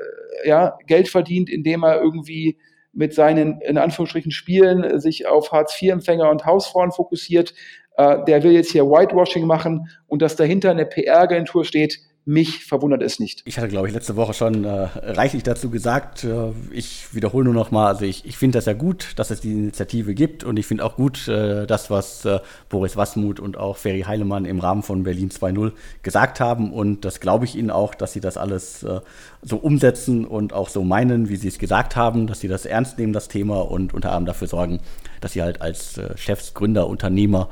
[0.44, 2.58] ja, Geld verdient, indem er irgendwie
[2.92, 7.54] mit seinen, in Anführungsstrichen, Spielen äh, sich auf Hartz-IV-Empfänger und Hausfrauen fokussiert,
[7.96, 13.02] äh, der will jetzt hier Whitewashing machen und dass dahinter eine PR-Agentur steht, mich verwundert
[13.02, 13.42] es nicht.
[13.46, 16.26] Ich hatte, glaube ich, letzte Woche schon äh, reichlich dazu gesagt.
[16.26, 19.40] Äh, ich wiederhole nur noch mal, also ich, ich finde das ja gut, dass es
[19.40, 23.56] die Initiative gibt und ich finde auch gut äh, das, was äh, Boris Wasmuth und
[23.56, 25.72] auch Ferry Heilemann im Rahmen von Berlin 2.0
[26.04, 29.00] gesagt haben und das glaube ich ihnen auch, dass sie das alles äh,
[29.42, 33.00] so umsetzen und auch so meinen, wie sie es gesagt haben, dass sie das ernst
[33.00, 34.82] nehmen, das Thema und unter anderem dafür sorgen,
[35.22, 37.50] dass sie halt als äh, Chefs, Gründer, Unternehmer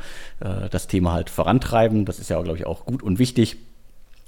[0.70, 2.04] das Thema halt vorantreiben.
[2.04, 3.58] Das ist ja, glaube ich, auch gut und wichtig.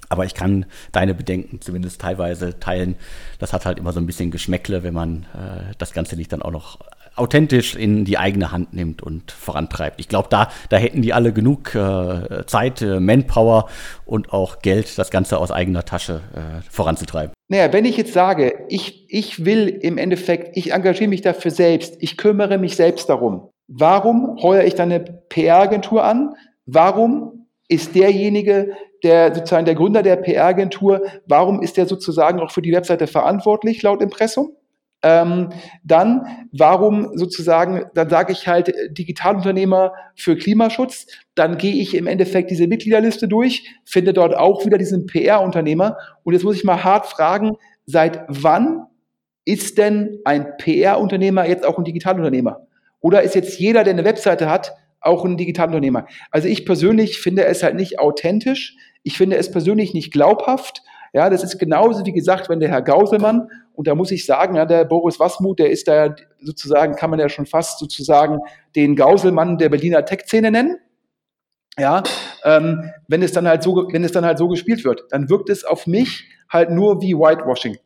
[0.09, 2.95] Aber ich kann deine Bedenken zumindest teilweise teilen.
[3.39, 6.41] Das hat halt immer so ein bisschen Geschmäckle, wenn man äh, das Ganze nicht dann
[6.41, 6.79] auch noch
[7.17, 9.99] authentisch in die eigene Hand nimmt und vorantreibt.
[9.99, 13.69] Ich glaube, da, da hätten die alle genug äh, Zeit, äh, Manpower
[14.05, 17.33] und auch Geld, das Ganze aus eigener Tasche äh, voranzutreiben.
[17.49, 21.95] Naja, wenn ich jetzt sage, ich, ich will im Endeffekt, ich engagiere mich dafür selbst,
[21.99, 26.35] ich kümmere mich selbst darum, warum heuere ich dann eine PR-Agentur an?
[26.65, 28.73] Warum ist derjenige,
[29.03, 33.81] der sozusagen der Gründer der PR-Agentur, warum ist der sozusagen auch für die Webseite verantwortlich
[33.83, 34.51] laut Impressum?
[35.03, 35.49] Ähm,
[35.83, 42.49] dann, warum sozusagen, dann sage ich halt Digitalunternehmer für Klimaschutz, dann gehe ich im Endeffekt
[42.49, 47.05] diese Mitgliederliste durch, finde dort auch wieder diesen PR-Unternehmer und jetzt muss ich mal hart
[47.05, 48.87] fragen, seit wann
[49.45, 52.67] ist denn ein PR-Unternehmer jetzt auch ein Digitalunternehmer?
[52.99, 56.07] Oder ist jetzt jeder, der eine Webseite hat, auch ein Digitalunternehmer?
[56.31, 58.75] Also ich persönlich finde es halt nicht authentisch,
[59.07, 60.83] ich finde es persönlich nicht glaubhaft.
[61.13, 64.55] Ja, das ist genauso wie gesagt, wenn der Herr Gauselmann, und da muss ich sagen,
[64.55, 68.39] ja, der Boris Wasmuth, der ist da sozusagen, kann man ja schon fast sozusagen
[68.75, 70.77] den Gauselmann der Berliner Tech-Szene nennen.
[71.79, 72.03] Ja,
[72.43, 75.49] ähm, wenn es dann halt so, wenn es dann halt so gespielt wird, dann wirkt
[75.49, 77.77] es auf mich halt nur wie Whitewashing.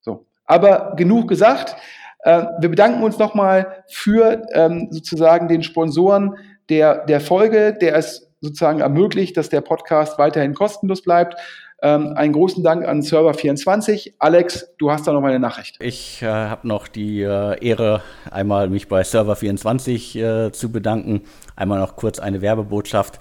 [0.00, 0.26] So.
[0.44, 1.76] Aber genug gesagt.
[2.24, 6.34] Äh, wir bedanken uns nochmal für ähm, sozusagen den Sponsoren
[6.68, 11.34] der, der Folge, der es sozusagen ermöglicht, dass der Podcast weiterhin kostenlos bleibt.
[11.82, 14.14] Ähm, einen großen Dank an Server24.
[14.18, 15.76] Alex, du hast da noch eine Nachricht.
[15.80, 21.22] Ich äh, habe noch die äh, Ehre, einmal mich bei Server24 äh, zu bedanken.
[21.56, 23.18] Einmal noch kurz eine Werbebotschaft.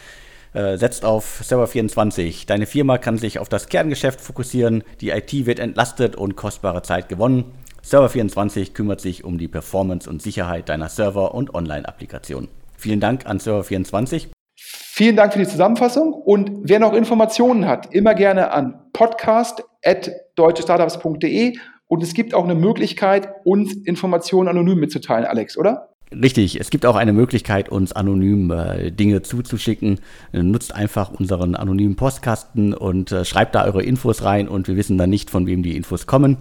[0.54, 2.48] Äh, setzt auf Server24.
[2.48, 7.08] Deine Firma kann sich auf das Kerngeschäft fokussieren, die IT wird entlastet und kostbare Zeit
[7.08, 7.54] gewonnen.
[7.86, 12.50] Server24 kümmert sich um die Performance und Sicherheit deiner Server und Online-Applikationen.
[12.76, 14.30] Vielen Dank an Server24.
[15.00, 22.04] Vielen Dank für die Zusammenfassung und wer noch Informationen hat, immer gerne an podcast.deutschestartups.de und
[22.04, 25.92] es gibt auch eine Möglichkeit, uns Informationen anonym mitzuteilen, Alex, oder?
[26.12, 30.02] Richtig, es gibt auch eine Möglichkeit, uns anonym äh, Dinge zuzuschicken.
[30.34, 34.76] Äh, nutzt einfach unseren anonymen Postkasten und äh, schreibt da eure Infos rein und wir
[34.76, 36.40] wissen dann nicht, von wem die Infos kommen.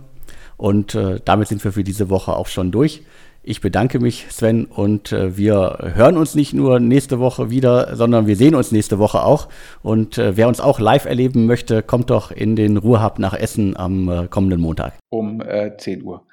[0.57, 3.05] Und äh, damit sind wir für diese Woche auch schon durch.
[3.51, 8.27] Ich bedanke mich, Sven, und äh, wir hören uns nicht nur nächste Woche wieder, sondern
[8.27, 9.49] wir sehen uns nächste Woche auch.
[9.83, 13.75] Und äh, wer uns auch live erleben möchte, kommt doch in den Ruhrhub nach Essen
[13.75, 14.93] am äh, kommenden Montag.
[15.09, 15.43] Um
[15.79, 16.27] 10 Uhr.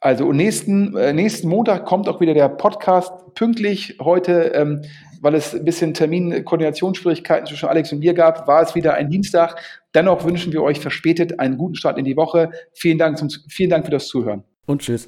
[0.00, 3.98] Also nächsten, nächsten Montag kommt auch wieder der Podcast pünktlich.
[4.00, 4.82] Heute, ähm,
[5.20, 9.60] weil es ein bisschen Terminkoordinationsschwierigkeiten zwischen Alex und mir gab, war es wieder ein Dienstag.
[9.94, 12.50] Dennoch wünschen wir euch verspätet einen guten Start in die Woche.
[12.72, 14.42] Vielen Dank, zum, vielen Dank für das Zuhören.
[14.66, 15.04] Und tschüss.